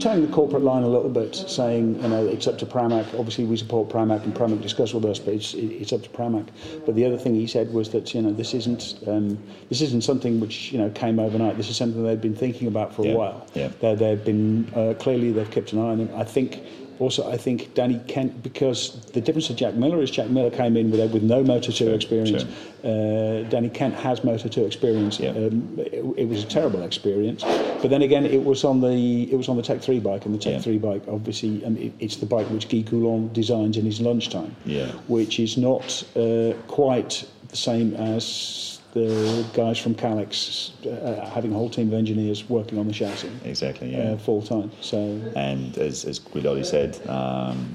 [0.01, 3.05] towing the corporate line a little bit, saying, you know, it's up to Pramac.
[3.17, 6.47] Obviously, we support Pramac, and Pramac discuss with us, but it's, it's up to Pramac.
[6.85, 9.37] But the other thing he said was that, you know, this isn't um,
[9.69, 11.57] this isn't something which you know came overnight.
[11.57, 13.47] This is something they've been thinking about for Yeah, a while.
[13.53, 13.69] yeah.
[13.79, 16.09] They, they've been uh, clearly they've kept an eye on him.
[16.15, 16.61] I think
[17.01, 20.77] also I think Danny Kent because the difference with Jack Miller is Jack Miller came
[20.77, 22.43] in with with no Moto 2 experience.
[22.83, 25.19] Uh, Danny Kent has Moto 2 experience.
[25.19, 25.31] Yeah.
[25.31, 27.43] Um, it, it was a terrible experience,
[27.81, 30.33] but then again it was on the it was on the Tech 3 bike and
[30.35, 30.61] the Tech Yeah.
[30.61, 34.55] 3 bike obviously um, it, it's the bike which Guy Coulon designs in his lunchtime,
[34.65, 34.87] Yeah.
[35.07, 41.55] which is not uh, quite the same as the guys from Kalex uh, having a
[41.55, 43.95] whole team of engineers working on the chassis Exactly.
[43.95, 44.11] Yeah.
[44.11, 44.71] uh, full time.
[44.81, 44.97] So
[45.35, 47.71] And as, as Guidotti said, um,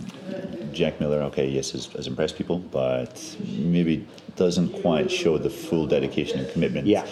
[0.72, 5.87] Jack Miller, okay, yes, has, has impressed people, but maybe doesn't quite show the full
[5.87, 7.07] dedication and commitment Yeah.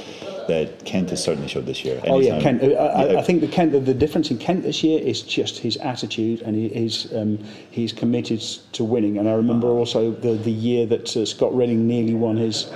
[0.48, 1.98] that Kent has certainly showed this year.
[2.06, 2.62] Oh yeah, Kent.
[2.62, 3.72] uh, I, I think the Kent.
[3.72, 7.38] The, difference in Kent this year is just his attitude, and he, he's um,
[7.70, 8.40] he's committed
[8.72, 9.16] to winning.
[9.16, 12.70] And I remember also the the year that uh, Scott Redding nearly won his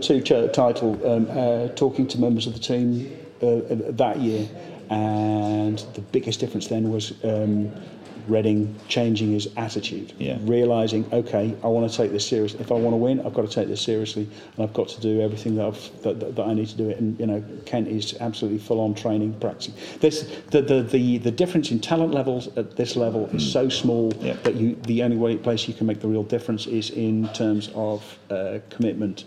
[0.00, 3.10] Two ch- title, um, uh, talking to members of the team
[3.42, 4.48] uh, uh, that year,
[4.90, 7.12] and the biggest difference then was.
[7.24, 7.70] Um,
[8.28, 10.36] Redding changing his attitude, Yeah.
[10.42, 12.60] realizing, okay, I want to take this seriously.
[12.60, 15.00] If I want to win, I've got to take this seriously, and I've got to
[15.00, 16.98] do everything that I've that, that, that I need to do it.
[17.00, 19.74] And you know, Kent is absolutely full on training, practicing.
[20.00, 24.12] This the the the, the difference in talent levels at this level is so small
[24.20, 24.34] Yeah.
[24.44, 27.70] that you the only way place you can make the real difference is in terms
[27.74, 29.24] of uh, commitment.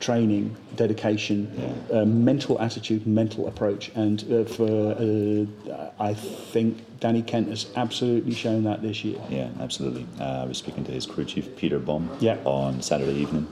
[0.00, 1.50] Training, dedication,
[1.92, 8.34] uh, mental attitude, mental approach, and uh, for uh, I think Danny Kent has absolutely
[8.34, 9.18] shown that this year.
[9.30, 10.06] Yeah, absolutely.
[10.20, 12.36] Uh, I was speaking to his crew chief, Peter Bom, Yeah.
[12.44, 13.46] on Saturday evening.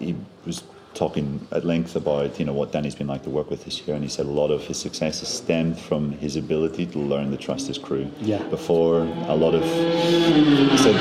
[0.00, 0.16] He
[0.46, 0.62] was
[0.94, 3.94] talking at length about you know what Danny's been like to work with this year,
[3.94, 7.30] and he said a lot of his success has stemmed from his ability to learn
[7.30, 8.10] to trust his crew.
[8.20, 8.42] Yeah.
[8.48, 10.94] Before a lot of, he said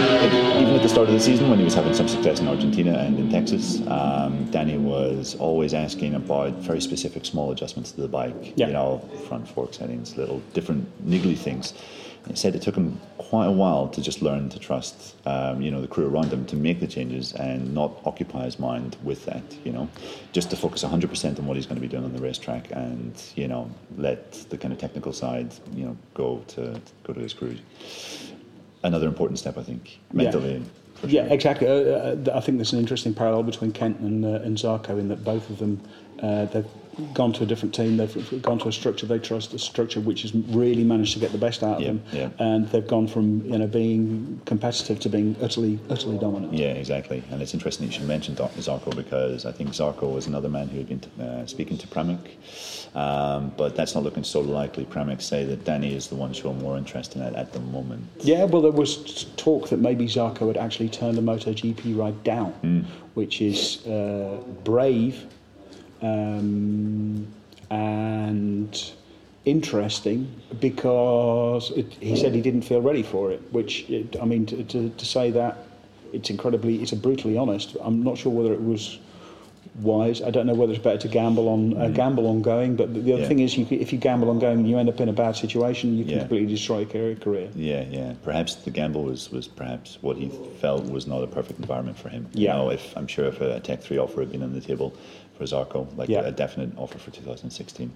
[0.62, 2.94] even at the start of the season when he was having some success in Argentina
[2.94, 8.08] and in Texas, um, Danny was always asking about very specific small adjustments to the
[8.08, 8.54] bike.
[8.56, 8.68] Yeah.
[8.68, 11.74] You know, front fork settings, little different niggly things.
[12.28, 15.70] He said it took him quite a while to just learn to trust, um, you
[15.70, 19.26] know, the crew around him to make the changes and not occupy his mind with
[19.26, 19.90] that, you know,
[20.32, 23.22] just to focus 100% on what he's going to be doing on the racetrack and,
[23.36, 27.34] you know, let the kind of technical side, you know, go to go to his
[27.34, 27.58] crew.
[28.84, 30.64] Another important step, I think, mentally.
[31.04, 31.34] Yeah, sure.
[31.34, 31.68] exactly.
[31.68, 35.10] Uh, uh, I think there's an interesting parallel between Kent and, uh, and Zarco in
[35.10, 35.82] that both of them
[36.22, 36.66] uh, they've
[37.14, 37.98] gone to a different team.
[37.98, 41.32] They've gone to a structure they trust, a structure which has really managed to get
[41.32, 42.30] the best out of Yeah, them, yeah.
[42.40, 46.54] and they've gone from you know being competitive to being utterly utterly dominant.
[46.54, 47.24] Yeah, exactly.
[47.32, 50.68] And it's interesting that you should mention Zarco because I think Zarco was another man
[50.68, 52.20] who had been uh, speaking to Pramac.
[52.96, 54.86] Um, but that's not looking so likely.
[54.86, 58.04] Pramac say that Danny is the one showing more interest in it at the moment.
[58.22, 62.52] Yeah, well, there was talk that maybe Zarco had actually turned the MotoGP ride down,
[62.62, 62.82] Hmm.
[63.16, 65.26] which is uh, brave
[66.04, 67.28] um,
[67.70, 68.92] and
[69.46, 73.42] interesting because it, he said he didn't feel ready for it.
[73.52, 75.58] Which it, I mean, to, to, to say that
[76.12, 77.76] it's incredibly, it's a brutally honest.
[77.82, 79.00] I'm not sure whether it was
[79.76, 80.22] wise.
[80.22, 83.00] I don't know whether it's better to gamble on uh, gamble on going, but the,
[83.00, 83.22] the other.
[83.24, 83.28] Yeah.
[83.28, 85.98] thing is, you, if you gamble on going, you end up in a bad situation.
[85.98, 86.20] You can Yeah.
[86.20, 87.16] completely destroy your career.
[87.16, 87.50] career.
[87.56, 88.14] Yeah, yeah.
[88.24, 90.30] Perhaps the gamble was, was perhaps what he
[90.62, 92.28] felt was not a perfect environment for him.
[92.34, 92.52] Yeah.
[92.52, 94.96] You know, if I'm sure if a Tech Three offer had been on the table
[95.48, 96.22] for Zarco, like Yeah.
[96.22, 97.92] a definite offer for 2016,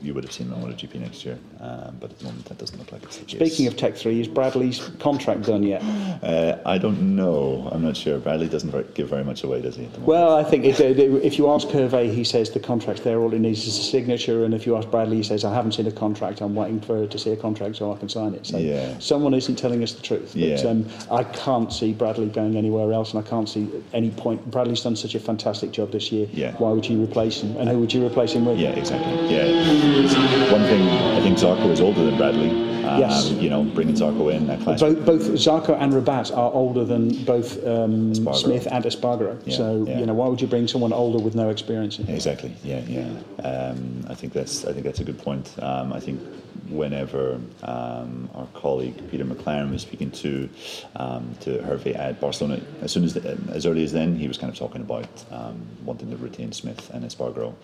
[0.00, 1.38] you would have seen him on MotoGP next year.
[1.60, 3.38] Um, but at the moment, that doesn't look like it's the case.
[3.38, 5.82] Speaking of Tech Three, is Bradley's contract done yet?
[6.22, 7.68] uh, I don't know.
[7.72, 8.18] I'm not sure.
[8.18, 9.88] Bradley doesn't give very much away, does he?
[9.98, 13.18] Well, I think it, it, if you ask Hervé, he says the contract's there.
[13.20, 14.44] All it needs is a signature.
[14.44, 16.40] And if you ask Bradley, he says I haven't seen a contract.
[16.40, 18.46] I'm waiting for to see a contract so I can sign it.
[18.46, 18.98] So Yeah.
[18.98, 20.30] someone isn't telling us the truth.
[20.32, 20.56] But Yeah.
[20.68, 24.48] um, I can't see Bradley going anywhere else, and I can't see any point.
[24.50, 26.28] Bradley's done such a fantastic job this year.
[26.32, 26.52] Yeah.
[26.58, 27.56] Why would you replace him?
[27.56, 28.58] And who would you replace him with?
[28.58, 29.34] Yeah, exactly.
[29.34, 29.77] Yeah.
[29.78, 32.77] One thing, I think Zarco is older than Bradley.
[32.88, 33.30] Um, Yes.
[33.30, 34.80] You know, bringing Zarco in, that class.
[34.80, 39.40] Both, both Zarco and Rabat are older than both um, Smith and Espargaro.
[39.44, 39.98] Yeah, so yeah.
[39.98, 41.98] you know, why would you bring someone older with no experience?
[41.98, 42.08] In?
[42.08, 42.54] Exactly.
[42.64, 43.08] Yeah, yeah.
[43.44, 45.54] Um, I think that's I think that's a good point.
[45.62, 46.20] Um, I think
[46.68, 50.48] whenever um, our colleague Peter McLaren was speaking to
[50.96, 54.52] um, to Hervé at Barcelona, as soon as as early as then, he was kind
[54.52, 57.54] of talking about um, wanting to retain Smith and Espargaro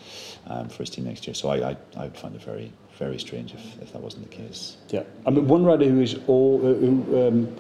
[0.47, 1.35] um, for his team next year.
[1.35, 4.37] So I I, I would find it very very strange if, if that wasn't the
[4.37, 4.77] case.
[4.91, 7.57] Yeah, I mean, one rider who is all who um,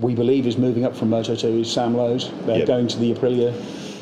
[0.00, 2.30] we believe is moving up from Moto 2 is Sam Lowes.
[2.46, 2.66] They're Yep.
[2.66, 3.52] going to the Aprilia.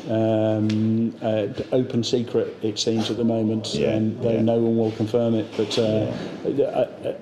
[0.09, 4.41] Um, uh, open secret, it seems at the moment, Yeah, and though yeah.
[4.41, 5.45] no one will confirm it.
[5.55, 5.81] But uh,
[6.45, 6.47] uh,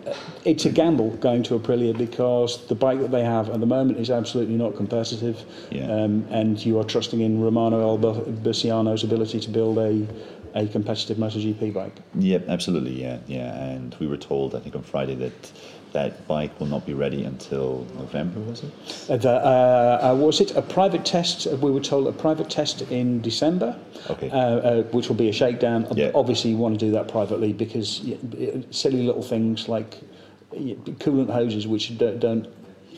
[0.07, 0.13] uh,
[0.45, 3.99] it's a gamble going to Aprilia because the bike that they have at the moment
[3.99, 5.91] is absolutely not competitive, Yeah.
[5.91, 10.07] um, and you are trusting in Romano Albesiano's ability to build a
[10.53, 11.95] a competitive MotoGP bike.
[12.15, 13.01] Yeah, absolutely.
[13.01, 13.53] Yeah, yeah.
[13.69, 15.51] And we were told, I think, on Friday that
[15.93, 18.39] that bike will not be ready until November.
[18.41, 18.71] Was it?
[19.09, 21.47] Uh, the, uh, uh, was it a private test?
[21.47, 23.79] uh, We were told a private test in December,
[24.09, 24.29] Okay.
[24.29, 25.87] uh, uh, which will be a shakedown.
[25.95, 26.11] Yeah.
[26.13, 28.01] Obviously, you want to do that privately because
[28.71, 29.97] silly little things like
[30.53, 32.47] coolant hoses which don't, don't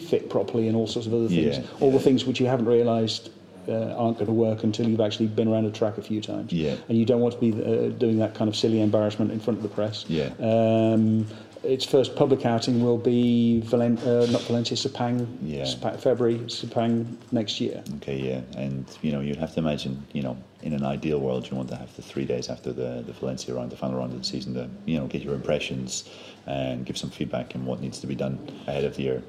[0.07, 1.57] fit properly and all sorts of other things.
[1.59, 3.29] Yeah, all the things which you haven't realised.
[3.69, 6.51] Uh, aren't going to work until you've actually been around a track a few times.
[6.51, 6.75] Yeah.
[6.87, 9.57] And you don't want to be uh, doing that kind of silly embarrassment in front
[9.59, 10.05] of the press.
[10.07, 10.29] Yeah.
[10.39, 11.27] Um,
[11.61, 15.65] its first public outing will be Valen- uh, not Valencia, Sepang, Yeah.
[15.65, 17.83] Sepa- February, Sepang next year.
[17.97, 21.47] Okay, yeah, and you know you'd have to imagine, you know, in an ideal world,
[21.51, 24.13] you want to have the three days after the the Valencia round, the final round
[24.13, 26.09] of the season, to you know get your impressions
[26.47, 29.21] and give some feedback on what needs to be done ahead of the year,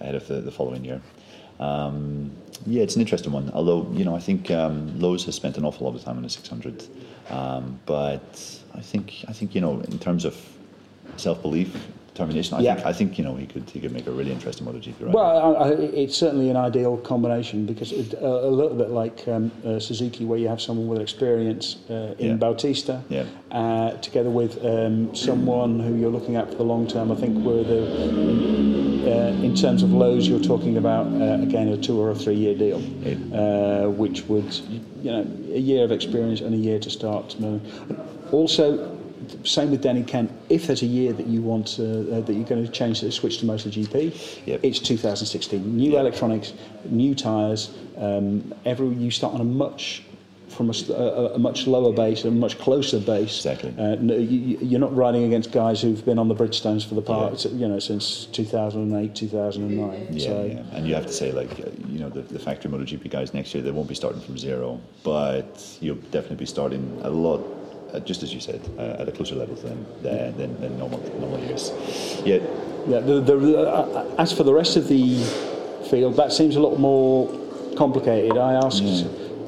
[0.00, 1.00] ahead of the, the following year.
[1.60, 2.32] Um,
[2.66, 3.50] yeah, it's an interesting one.
[3.52, 6.22] Although you know, I think um, Lowes has spent an awful lot of time on
[6.22, 6.84] the 600,
[7.30, 10.36] um, but I think I think you know, in terms of
[11.16, 11.74] self belief,
[12.14, 12.74] determination, I Yeah.
[12.76, 15.10] think I think you know he could he could make a really interesting MotoGP rider.
[15.16, 15.70] Well, I, I,
[16.02, 20.24] it's certainly an ideal combination because it, uh, a little bit like um, uh, Suzuki,
[20.24, 22.34] where you have someone with experience uh, in Yeah.
[22.36, 23.24] Bautista, Yeah.
[23.50, 27.10] uh, together with um, someone who you're looking at for the long term.
[27.10, 27.82] I think we're the,
[29.10, 32.36] uh, in terms of Lowes, you're talking about uh, again a two or a three
[32.36, 32.80] year deal,
[33.34, 34.54] uh, which would
[35.02, 37.36] you know a year of experience and a year to start.
[38.32, 38.93] Also,
[39.44, 40.30] same with Danny Kent.
[40.48, 43.10] If there's a year that you want uh, uh, that you're going to change the
[43.12, 44.60] switch to MotoGP, Yep.
[44.62, 45.76] it's 2016.
[45.76, 46.52] New electronics,
[46.86, 47.70] new tyres.
[47.96, 50.02] Um, every you start on a much
[50.48, 53.44] from a, a- a much lower base, a much closer base.
[53.44, 53.74] Exactly.
[53.76, 57.44] Uh, you, you're not riding against guys who've been on the Bridgestones for the part,
[57.46, 60.06] you know, since 2008, 2009.
[60.12, 62.70] Yeah, so, yeah, and you have to say like uh, you know the, the factory
[62.70, 67.00] MotoGP guys next year they won't be starting from zero, but you'll definitely be starting
[67.02, 67.40] a lot,
[68.00, 71.40] just as you said, uh, at a closer level than than, than, than normal normal
[71.40, 71.72] years.
[72.24, 72.38] Yeah,
[72.86, 75.16] Yeah, the, the, uh, as for the rest of the
[75.88, 77.28] field, that seems a lot more
[77.76, 78.36] complicated.
[78.36, 79.06] I asked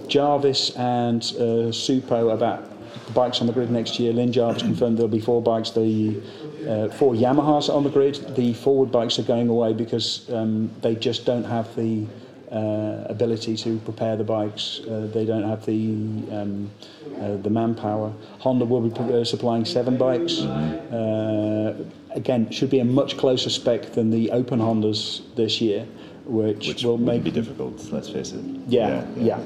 [0.09, 2.65] Jarvis and uh, Suppo about
[3.07, 4.13] the bikes on the grid next year.
[4.13, 5.71] Lin Jarvis confirmed there'll be four bikes.
[5.71, 6.21] The
[6.67, 8.35] uh, four Yamahas on the grid.
[8.37, 12.07] The forward bikes are going away because um, they just don't have the
[12.53, 14.81] uh, ability to prepare the bikes.
[14.81, 15.93] Uh, they don't have the
[16.31, 16.71] um,
[17.21, 18.13] uh, the manpower.
[18.39, 20.41] Honda will be uh, supplying seven bikes.
[20.41, 25.87] Uh, again, should be a much closer spec than the Open Hondas this year,
[26.27, 27.81] which, which will make be difficult.
[27.93, 28.45] Let's face it.
[28.69, 29.41] yeah, yeah,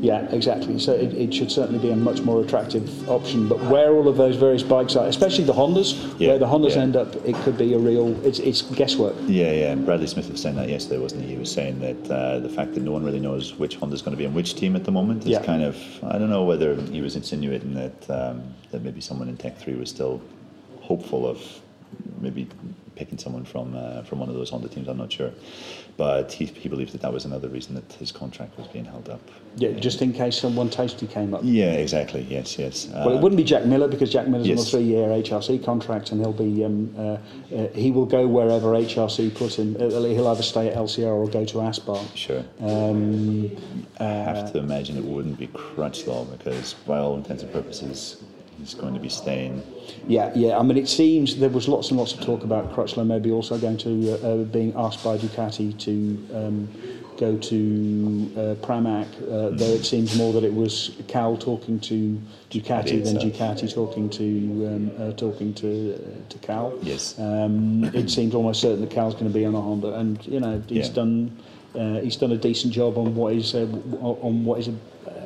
[0.00, 0.78] yeah, exactly.
[0.78, 3.48] So it, it should certainly be a much more attractive option.
[3.48, 6.74] But where all of those various bikes are, especially the Hondas, Yeah, where the Hondas
[6.74, 6.82] yeah.
[6.82, 8.08] end up, it could be a real.
[8.26, 9.14] It's, it's guesswork.
[9.26, 9.72] Yeah, yeah.
[9.72, 11.28] And Bradley Smith was saying that yesterday, wasn't he?
[11.30, 14.12] He was saying that uh, the fact that no one really knows which Honda's going
[14.16, 15.42] to be in which team at the moment is Yeah.
[15.44, 15.76] kind of.
[16.04, 19.74] I don't know whether he was insinuating that um, that maybe someone in Tech Three
[19.74, 20.20] was still
[20.80, 21.40] hopeful of
[22.20, 22.48] maybe
[22.96, 24.88] picking someone from uh, from one of those Honda teams.
[24.88, 25.30] I'm not sure,
[25.96, 29.08] but he, he believes that that was another reason that his contract was being held
[29.08, 29.20] up.
[29.56, 31.42] Yeah, just in case someone tasty came up.
[31.44, 32.26] Yeah, exactly.
[32.28, 32.88] Yes, yes.
[32.88, 36.10] Well, it Uh, wouldn't be Jack Miller because Jack Miller's on a three-year HRC contract,
[36.10, 37.00] and he'll be um, uh,
[37.54, 39.76] uh, he will go wherever HRC put him.
[39.78, 41.98] Uh, He'll either stay at LCR or go to Aspar.
[42.14, 42.42] Sure.
[42.60, 43.50] Um,
[44.00, 48.22] I have to imagine it wouldn't be Crutchlow because, by all intents and purposes,
[48.58, 49.62] he's going to be staying.
[50.08, 50.58] yeah, yeah.
[50.58, 53.58] I mean, it seems there was lots and lots of talk about Crutchlow maybe also
[53.58, 56.68] going to uh, uh, being asked by Ducati to um,
[57.18, 59.06] go to uh, Pramac.
[59.22, 63.24] Uh, Though it seems more that it was Cal talking to Ducati than itself.
[63.58, 64.24] Ducati talking to
[64.66, 66.78] um, uh, talking to uh, to Cal.
[66.82, 67.18] Yes.
[67.18, 70.40] Um, it seems almost certain that Cal's going to be on a Honda, and you
[70.40, 70.94] know he's Yeah.
[70.94, 71.36] done
[71.74, 73.66] uh, he's done a decent job on what is uh,
[74.00, 74.74] on what is a,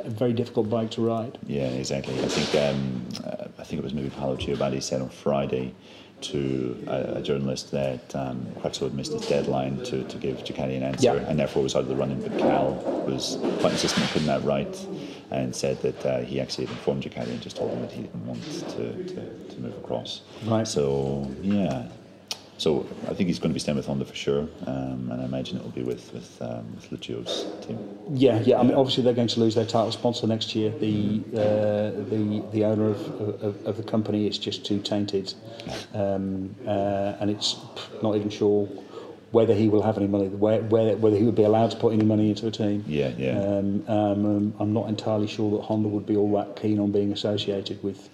[0.04, 1.38] a very difficult bike to ride.
[1.46, 2.14] Yeah, exactly.
[2.14, 3.06] I think um,
[3.58, 5.74] I think it was maybe Paolo Giovanni said on Friday
[6.22, 10.76] to a, a journalist that um, Crutchlow had missed his deadline to, to give Ducati
[10.76, 11.28] an answer, Yeah.
[11.28, 12.20] and therefore was out of the running.
[12.20, 12.74] But Cal
[13.06, 14.86] was quite insistent on putting that right,
[15.30, 18.02] and said that uh, he actually had informed Ducati and just told them that he
[18.02, 20.20] didn't want to, to, to move across.
[20.44, 20.68] Right.
[20.68, 21.88] So yeah.
[22.60, 25.24] So I think he's going to be staying with Honda for sure, um, and I
[25.24, 27.78] imagine it will be with with, um, with Lucio's team.
[28.12, 28.60] Yeah, yeah.
[28.60, 30.68] I mean, obviously they're going to lose their title sponsor next year.
[30.68, 33.00] The uh, the the owner of,
[33.42, 35.32] of, of the company is just too tainted,
[35.94, 37.56] um, uh, and it's
[38.02, 38.68] not even sure
[39.30, 41.94] whether he will have any money, where, where, whether he would be allowed to put
[41.94, 42.84] any money into a team.
[42.86, 43.38] Yeah, yeah.
[43.38, 46.90] Um, um, um, I'm not entirely sure that Honda would be all that keen on
[46.90, 48.10] being associated with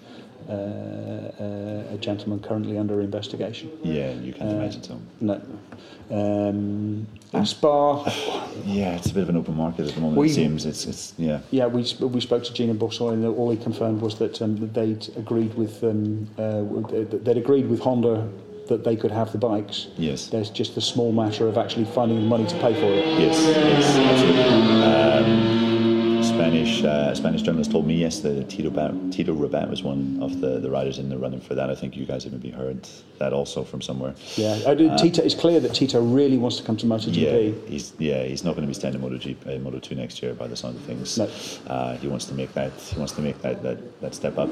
[0.49, 3.71] uh, uh, a gentleman currently under investigation.
[3.83, 5.01] Yeah, you can imagine so.
[5.21, 5.41] No.
[6.11, 8.05] Um, Aspar.
[8.65, 10.19] Yeah, it's a bit of an open market at the moment.
[10.19, 11.41] We- it seems it's it's yeah.
[11.51, 14.71] Yeah, we sp- we spoke to Gino Borsoi, and all he confirmed was that, um,
[14.73, 16.63] they'd agreed with um, uh,
[17.25, 18.29] they'd agreed with Honda
[18.69, 19.87] that they could have the bikes.
[19.97, 20.27] Yes.
[20.29, 23.07] There's just a small matter of actually finding the money to pay for it.
[23.21, 24.83] Yes, yes, absolutely.
[24.83, 25.56] Um,
[26.37, 30.41] Spanish uh, Spanish journalist told me yesterday that Tito, ba- Tito Rabat was one of
[30.41, 31.71] the, the riders in the running for that.
[31.71, 32.87] I think you guys have maybe heard
[33.19, 34.15] that also from somewhere.
[34.37, 37.17] Yeah, uh, Tito, it's clear that Tito really wants to come to MotoGP.
[37.17, 40.23] Yeah, he's yeah he's not going to be staying in MotoGP, uh, Moto two next
[40.23, 41.17] year by the sound of things.
[41.17, 41.31] No.
[41.73, 44.51] Uh, he wants to make that he wants to make that that, that step up.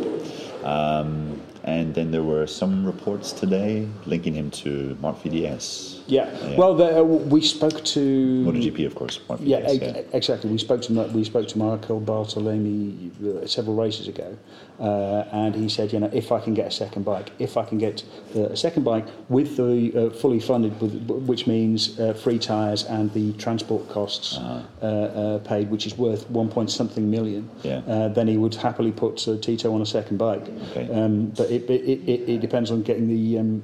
[0.65, 5.94] Um, and then there were some reports today linking him to Marc VDS.
[6.07, 6.31] Yeah.
[6.49, 6.57] Yeah.
[6.57, 9.21] Well, the, uh, we spoke to MotoGP, of course.
[9.41, 10.51] Yeah, ex- exactly.
[10.51, 14.37] We spoke to we spoke to Michael Bartholemy uh, several races ago,
[14.81, 17.65] uh, and he said, you know, if I can get a second bike, if I
[17.65, 18.05] can get
[18.37, 20.95] uh, a second bike with the uh, fully funded, with,
[21.27, 26.29] which means uh, free tyres and the transport costs uh, uh, paid, which is worth
[26.31, 27.79] one point something million, Yeah.
[27.87, 30.47] uh, then he would happily put uh, Tito on a second bike.
[30.71, 30.89] Okay.
[30.93, 33.63] Um, but it, it, it, it depends on getting the um,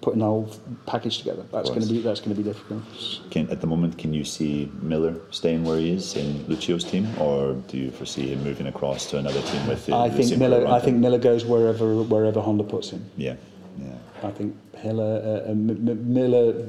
[0.00, 0.54] putting the whole
[0.86, 1.44] package together.
[1.52, 2.82] That's going to be that's going to be difficult.
[3.30, 7.08] Can, at the moment, can you see Miller staying where he is in Lucio's team,
[7.18, 10.28] or do you foresee him moving across to another team with the, I the think
[10.30, 10.66] same Miller.
[10.66, 13.04] I think Miller goes wherever wherever Honda puts him.
[13.16, 13.36] Yeah,
[13.78, 13.94] yeah.
[14.22, 14.54] I think
[14.84, 16.66] Miller, uh, M- M- Miller,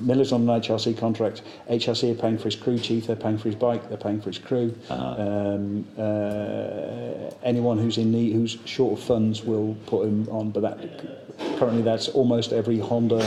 [0.00, 1.42] Miller's on an HRC contract.
[1.68, 3.06] HRC are paying for his crew chief.
[3.06, 3.88] They're paying for his bike.
[3.88, 4.74] They're paying for his crew.
[4.88, 10.50] Um, uh, anyone who's in need, who's short of funds, will put him on.
[10.50, 13.26] But that currently, that's almost every Honda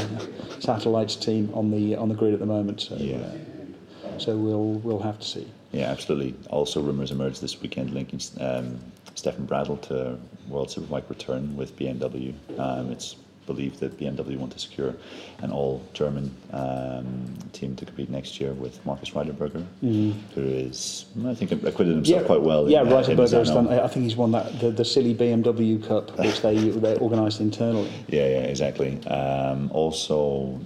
[0.60, 2.82] satellites team on the on the grid at the moment.
[2.82, 3.17] So, Yeah.
[3.17, 5.48] uh, so we'll we'll have to see.
[5.72, 6.36] Yeah, absolutely.
[6.50, 8.80] Also, rumours emerged this weekend linking um,
[9.15, 10.17] Stefan Bradl to
[10.48, 12.34] World Superbike return with BMW.
[12.58, 13.15] Um, it's
[13.49, 14.93] believed that BMW want to secure
[15.39, 21.51] an all-German um, team to compete next year with Markus Reiterberger, who is, I think,
[21.51, 22.69] acquitted himself quite well.
[22.69, 23.67] Yeah, uh, in Reiterberger has done.
[23.67, 27.91] I think he's won that the, the silly BMW Cup, which they they organised internally.
[28.07, 29.03] Yeah, yeah, exactly.
[29.07, 30.17] Um, also,
[30.53, 30.65] mm,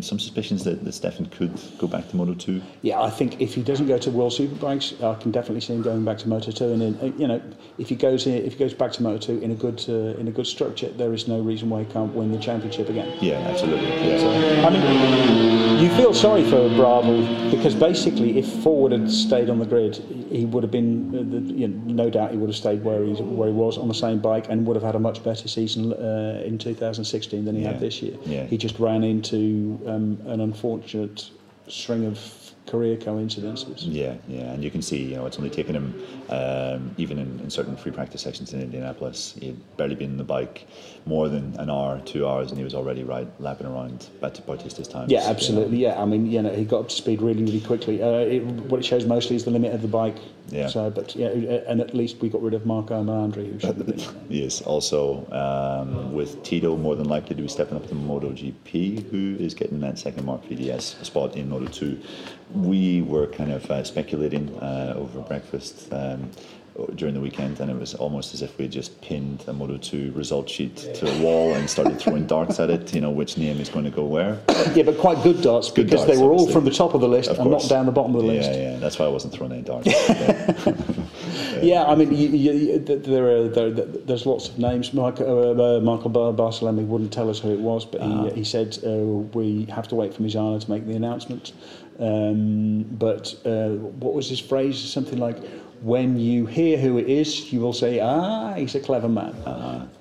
[0.00, 2.60] some suspicions that, that Stefan could go back to Moto 2.
[2.82, 5.82] Yeah, I think if he doesn't go to World Superbikes, I can definitely see him
[5.82, 6.72] going back to Moto Two.
[6.72, 7.40] And in, uh, you know,
[7.78, 10.18] if he goes in, if he goes back to Moto Two in a good uh,
[10.20, 13.16] in a good structure, there is no reason why he can't win the championship again.
[13.20, 13.88] Yeah, absolutely.
[13.88, 14.18] Yeah.
[14.18, 19.58] So, I mean, you feel sorry for Bradl because basically, if Forward had stayed on
[19.58, 19.96] the grid,
[20.30, 23.04] he would have been, uh, the, you know, no doubt, he would have stayed where
[23.04, 25.46] he where he was on the same bike and would have had a much better
[25.48, 27.72] season uh, in 2016 than he Yeah.
[27.72, 28.16] had this year.
[28.24, 28.44] Yeah.
[28.46, 31.30] He just ran into um, an unfortunate
[31.68, 33.84] string of career coincidences.
[33.84, 37.40] Yeah, yeah, and you can see, you know, it's only taken him, um, even in,
[37.40, 40.66] in certain free practice sessions in Indianapolis, he had barely been on the bike
[41.06, 44.42] more than an hour, two hours, and he was already right lapping around back to
[44.42, 45.10] Bautista's times.
[45.10, 45.78] Yeah, absolutely.
[45.78, 48.02] Yeah, I mean, you know, he got up to speed really, really quickly.
[48.02, 50.16] Uh, it, what it shows mostly is the limit of the bike.
[50.50, 50.68] Yeah.
[50.68, 53.86] So, but yeah, and at least we got rid of Marco Melandri, who should have
[53.86, 54.00] been.
[54.28, 59.36] Yes, also um, with Tito more than likely to be stepping up to MotoGP, who
[59.38, 62.00] is getting that second Marc VDS spot in Moto 2.
[62.54, 65.92] We were kind of uh, speculating uh, over breakfast.
[65.92, 66.30] Um,
[66.94, 70.12] during the weekend, and it was almost as if we just pinned a Moto 2
[70.14, 73.60] result sheet to a wall and started throwing darts at it, you know, which name
[73.60, 74.40] is going to go where.
[74.74, 77.00] Yeah, but quite good darts Good because darts, they were all from the top of
[77.00, 77.64] the list Of and course.
[77.64, 78.50] not down the bottom of the yeah, list.
[78.52, 79.88] yeah, yeah, that's why I wasn't throwing any darts.
[81.58, 81.62] Yeah.
[81.62, 84.94] Yeah, I mean, you, you, there are there, there's lots of names.
[84.94, 88.90] Michael, uh, uh, Michael wouldn't tell us who it was, but he, he said uh,
[88.90, 91.52] we have to wait for Misano to make the announcement.
[91.98, 94.78] Um, but uh, what was his phrase?
[94.78, 95.36] Something like,
[95.82, 99.34] "When you hear who it is, you will say, ah, he's a clever man."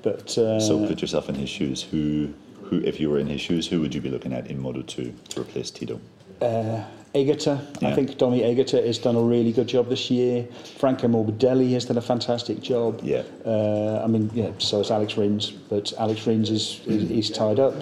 [0.02, 1.84] But uh, so put yourself in his shoes.
[1.84, 2.30] Who,
[2.64, 4.82] who, if you were in his shoes, who would you be looking at in Moto
[4.82, 6.00] 2 to replace Tito?
[6.42, 6.84] uh,
[7.16, 10.46] Egata, I think Tommy Egata has done a really good job this year.
[10.78, 13.00] Franco Morbidelli has done a fantastic job.
[13.02, 13.24] Yeah.
[13.44, 17.60] Uh, I mean, yeah, so is Alex Rins, but Alex Rins is, is, is tied
[17.60, 17.74] up.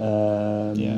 [0.00, 0.96] Um, Yeah.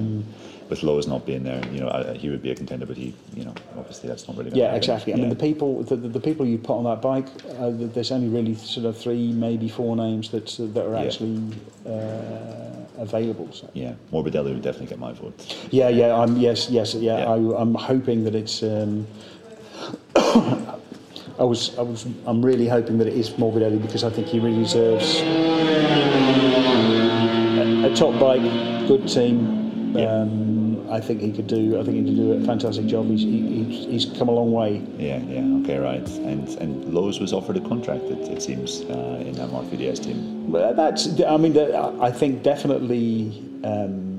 [0.73, 3.13] With Lowes not being there, you know, I, he would be a contender, but he,
[3.37, 4.49] you know, obviously that's not really.
[4.49, 4.79] gonna Yeah, happen.
[4.79, 5.13] exactly.
[5.13, 7.27] I mean, the people, the, the people you put on that bike,
[7.59, 11.03] uh, there's only really sort of three, maybe four names that uh, that are Yeah.
[11.05, 11.43] actually
[11.87, 13.49] uh, available.
[13.53, 13.69] So.
[13.75, 15.35] Yeah, Morbidelli would definitely get my vote.
[15.71, 17.19] Yeah, yeah, I'm yes, yes, yeah.
[17.19, 17.29] Yeah.
[17.35, 18.63] I, I'm hoping that it's.
[18.63, 19.07] Um,
[20.17, 24.39] I was, I was, I'm really hoping that it is Morbidelli because I think he
[24.41, 25.21] really deserves
[27.61, 28.41] a, a top bike,
[28.89, 29.61] good team.
[29.95, 30.07] Yeah.
[30.23, 30.62] Um,
[30.93, 31.81] I think he could do.
[31.81, 33.09] I think he could do a fantastic job.
[33.09, 34.83] He's, he, he's, come a long way.
[34.99, 36.07] Yeah, yeah, okay, right.
[36.31, 40.05] And and Lowes was offered a contract, it, it seems, uh, in that Marc VDS
[40.05, 40.53] team.
[40.53, 41.21] Well, that's.
[41.23, 43.33] I mean, I think definitely.
[43.65, 44.12] Um,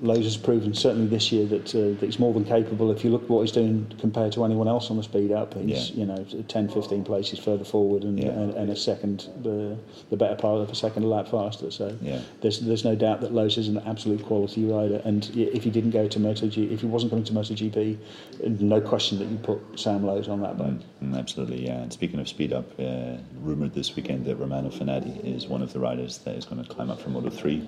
[0.00, 2.90] Lowes has proven certainly this year that, uh, that he's more than capable.
[2.90, 5.54] If you look at what he's doing compared to anyone else on the speed up,
[5.54, 5.96] he's Yeah.
[5.96, 8.28] you know 10, 15 places further forward and, Yeah.
[8.28, 9.76] and, and a second the
[10.10, 11.70] the better part of a second lap faster.
[11.70, 12.20] So Yeah.
[12.40, 15.00] there's there's no doubt that Lowes is an absolute quality rider.
[15.04, 17.96] And if he didn't go to MotoGP, if he wasn't going to MotoGP,
[18.60, 20.74] no question that you put Sam Lowes on that bike.
[21.02, 21.82] Mm, absolutely, yeah.
[21.82, 25.72] And speaking of speed up, uh, rumoured this weekend that Romano Fenati is one of
[25.72, 27.62] the riders that is going to climb up from Moto 3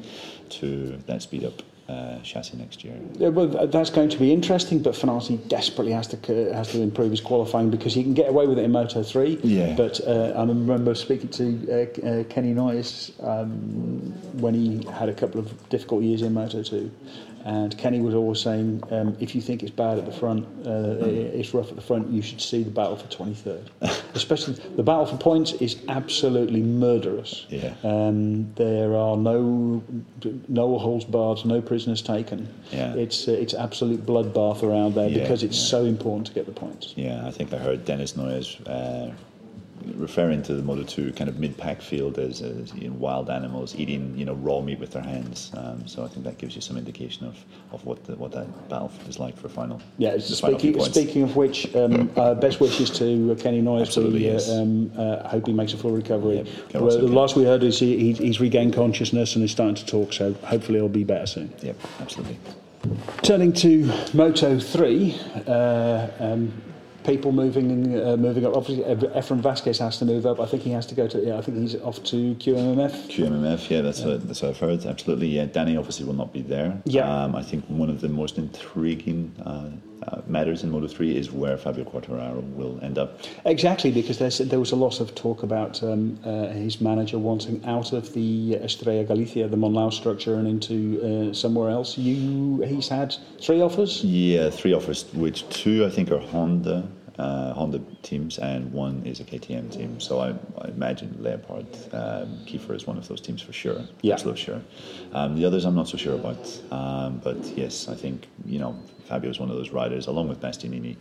[0.51, 2.95] to that speed up uh, chassis next year.
[3.19, 6.17] Yeah, well, that's going to be interesting, but Fenati desperately has to
[6.55, 9.39] has to improve his qualifying because he can get away with it in Moto three.
[9.43, 9.75] Yeah.
[9.75, 13.51] But uh, I remember speaking to uh, uh, Kenny Noyes um,
[14.41, 16.91] when he had a couple of difficult years in Moto two,
[17.45, 20.97] and Kenny was always saying, um, if you think it's bad at the front, uh,
[21.05, 23.71] it's rough at the front, you should see the battle for twenty third.
[24.15, 27.47] Especially the battle for points is absolutely murderous.
[27.49, 27.75] Yeah.
[27.85, 29.83] Um, there are no
[30.49, 32.49] no holds barred, no prisoners taken.
[32.71, 32.95] Yeah.
[32.95, 35.69] It's uh, it's absolute bloodbath around there Yeah, because it's yeah.
[35.71, 36.95] so important to get the points.
[36.97, 39.13] Yeah, I think I heard Dennis Noyes uh,
[39.95, 43.75] referring to the Moto 2 kind of mid-pack field as, as you know, wild animals
[43.77, 45.51] eating you know raw meat with their hands.
[45.55, 47.37] Um, so I think that gives you some indication of,
[47.73, 49.81] of what the, what that battle is like for a final.
[49.99, 50.17] Yeah.
[50.17, 53.89] the final Speaking speaking of which, um, uh, best wishes to uh, Kenny Noyes.
[53.89, 54.51] Absolutely, uh, yes.
[54.51, 56.45] um, uh, hope he makes a full recovery.
[56.69, 57.15] Kenny well, the can.
[57.15, 60.13] last we heard is he, he, he's regained consciousness and is starting to talk.
[60.13, 61.53] So hopefully he'll be better soon.
[61.63, 62.39] Yep, absolutely.
[63.23, 66.53] Turning to Moto 3, uh, um,
[67.11, 68.57] people moving uh, moving up.
[68.57, 70.41] Obviously, Efren Vazquez has to move up.
[70.41, 71.19] I think he has to go to.
[71.19, 72.93] Yeah, I think he's off to QMMF.
[73.09, 74.85] QMMF, yeah, that's what that's what I've heard.
[74.87, 75.47] Absolutely, yeah.
[75.47, 76.81] Danny obviously will not be there.
[76.85, 77.09] Yeah.
[77.09, 79.71] Um, I think one of the most intriguing uh,
[80.09, 83.21] uh, matters in Moto 3 is where Fabio Quartararo will end up.
[83.45, 87.93] Exactly, because there was a lot of talk about um, uh, his manager wanting out
[87.93, 91.99] of the Estrella Galicia, the Monlau structure, and into uh, somewhere else.
[91.99, 94.03] You, he's had three offers.
[94.03, 96.89] Yeah, three offers, which two I think are Honda.
[97.21, 100.01] Uh, Honda teams and one is a KTM team.
[100.01, 100.29] So I,
[100.65, 103.81] I imagine Leopard, um, Kiefer is one of those teams for sure.
[104.01, 104.15] Yeah.
[104.15, 104.63] Absolute sure.
[105.13, 106.43] Um, the others I'm not so sure about.
[106.71, 110.41] Um, but yes, I think you know Fabio is one of those riders, along with
[110.41, 110.97] Bastianini.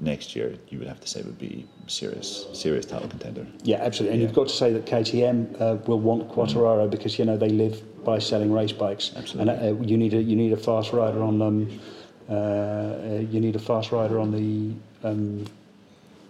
[0.00, 3.46] Next year, you would have to say would be serious, serious title contender.
[3.62, 4.12] Yeah, absolutely.
[4.14, 4.28] And Yeah.
[4.28, 7.82] you've got to say that KTM uh, will want Quartararo because you know they live
[8.04, 9.12] by selling race bikes.
[9.16, 9.52] Absolutely.
[9.52, 11.80] And uh, you need a you need a fast rider on um,
[12.30, 14.74] uh, uh, you need a fast rider on the
[15.06, 15.44] um,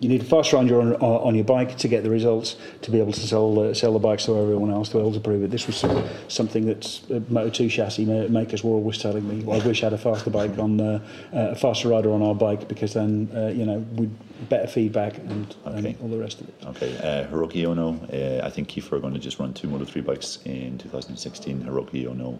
[0.00, 3.00] you need a fast rider on, on your bike to get the results, to be
[3.00, 5.42] able to sell uh, sell the bikes to everyone else, to be able to prove
[5.42, 5.50] it.
[5.50, 5.84] This was
[6.28, 9.44] something that uh, Moto 2 chassis makers were always telling me.
[9.44, 11.00] Well, I wish I had a faster bike on uh,
[11.32, 14.14] a faster rider on our bike because then uh, you know we'd
[14.48, 15.90] better feedback and, okay.
[15.90, 16.54] and, all the rest of it.
[16.66, 17.94] Okay, uh, Hiroki Ono.
[18.12, 21.62] Uh, I think Kiefer are going to just run two Moto 3 bikes in 2016.
[21.62, 22.38] Hiroki Ono,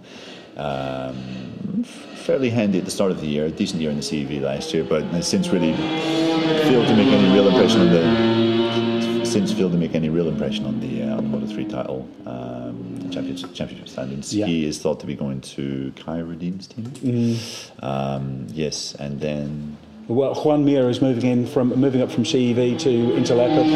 [0.57, 4.73] um, fairly handy at the start of the year, decent year in the CEV last
[4.73, 9.73] year, but has since really failed to make any real impression on the since failed
[9.73, 13.53] to make any real impression on the uh, on the Moto 3 title um, championship,
[13.53, 14.35] championship standings.
[14.35, 14.47] Yeah.
[14.47, 16.85] He is thought to be going to Kai Rudin's team.
[16.87, 17.83] Mm.
[17.83, 19.77] Um, yes, and then
[20.09, 23.67] well, Joan Mir is moving in from moving up from CEV to Leopard.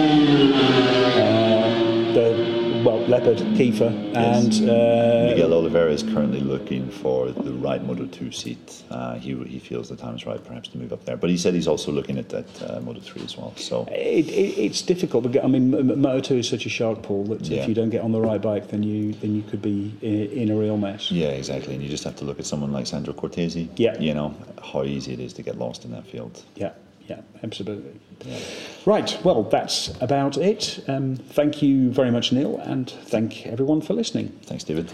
[1.15, 2.52] Uh, the
[2.85, 4.59] well, Leopard, Kiefer, yes.
[4.61, 8.83] and uh, Miguel Oliveira is currently looking for the right Moto 2 seat.
[8.91, 11.17] Uh, he, he feels the time is right, perhaps, to move up there.
[11.17, 13.55] But he said he's also looking at that uh, Moto 3 as well.
[13.57, 15.37] So it, it, it's difficult.
[15.37, 15.71] I mean,
[16.01, 17.63] Moto 2 is such a shark pool that yeah.
[17.63, 20.31] if you don't get on the right bike, then you then you could be in,
[20.31, 21.11] in, a real mess.
[21.11, 21.75] Yeah, exactly.
[21.75, 23.69] And you just have to look at someone like Sandro Cortese.
[23.77, 26.43] Yeah, you know how easy it is to get lost in that field.
[26.57, 26.73] Yeah
[27.09, 28.01] yeah, absolutely.
[28.25, 28.39] Yeah.
[28.87, 30.83] Right, well, that's about it.
[30.89, 34.29] Um, thank you very much, Neil, and thank everyone for listening.
[34.45, 34.93] Thanks, David.